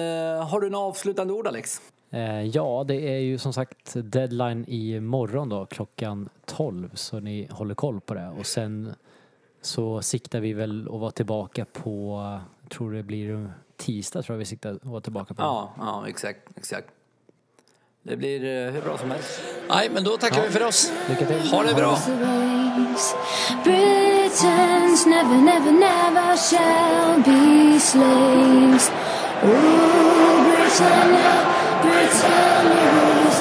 har 0.46 0.60
du 0.60 0.70
några 0.70 0.84
avslutande 0.84 1.32
ord, 1.32 1.46
Alex? 1.46 1.80
Eh, 2.10 2.42
ja, 2.42 2.84
det 2.88 2.94
är 2.94 3.18
ju 3.18 3.38
som 3.38 3.52
sagt 3.52 3.92
deadline 3.94 4.64
i 4.68 5.00
morgon 5.00 5.48
då, 5.48 5.66
klockan 5.66 6.28
12, 6.44 6.90
så 6.94 7.20
ni 7.20 7.48
håller 7.50 7.74
koll 7.74 8.00
på 8.00 8.14
det. 8.14 8.28
Och 8.38 8.46
sen 8.46 8.94
så 9.60 10.02
siktar 10.02 10.40
vi 10.40 10.52
väl 10.52 10.88
att 10.92 11.00
vara 11.00 11.10
tillbaka 11.10 11.64
på, 11.64 12.40
tror 12.68 12.92
det 12.92 13.02
blir 13.02 13.52
tisdag 13.76 14.22
tror 14.22 14.34
jag 14.34 14.38
vi 14.38 14.44
siktar 14.44 14.72
att 14.74 14.84
vara 14.84 15.00
tillbaka 15.00 15.34
på. 15.34 15.42
Ja, 15.42 15.72
ja 15.78 16.08
exakt, 16.08 16.40
exakt. 16.56 16.88
Det 18.02 18.16
blir 18.16 18.44
eh, 18.44 18.72
hur 18.72 18.82
bra 18.82 18.98
som 18.98 19.10
helst. 19.10 19.40
Nej, 19.68 19.90
men 19.90 20.04
då 20.04 20.16
tackar 20.16 20.42
vi 20.42 20.48
för 20.48 20.66
oss. 20.66 20.92
Lycka 21.08 21.26
till! 21.26 21.50
Ha 21.50 21.62
det 21.62 21.74
bra! 21.74 21.98
Britons 23.64 25.06
never, 25.06 25.36
never, 25.36 25.72
never 25.72 26.36
shall 26.36 27.22
be 27.22 27.80
slaves. 27.80 28.90
Oh, 29.42 30.42
Britannia, 30.44 31.67
Britain 31.80 32.72
is 33.28 33.38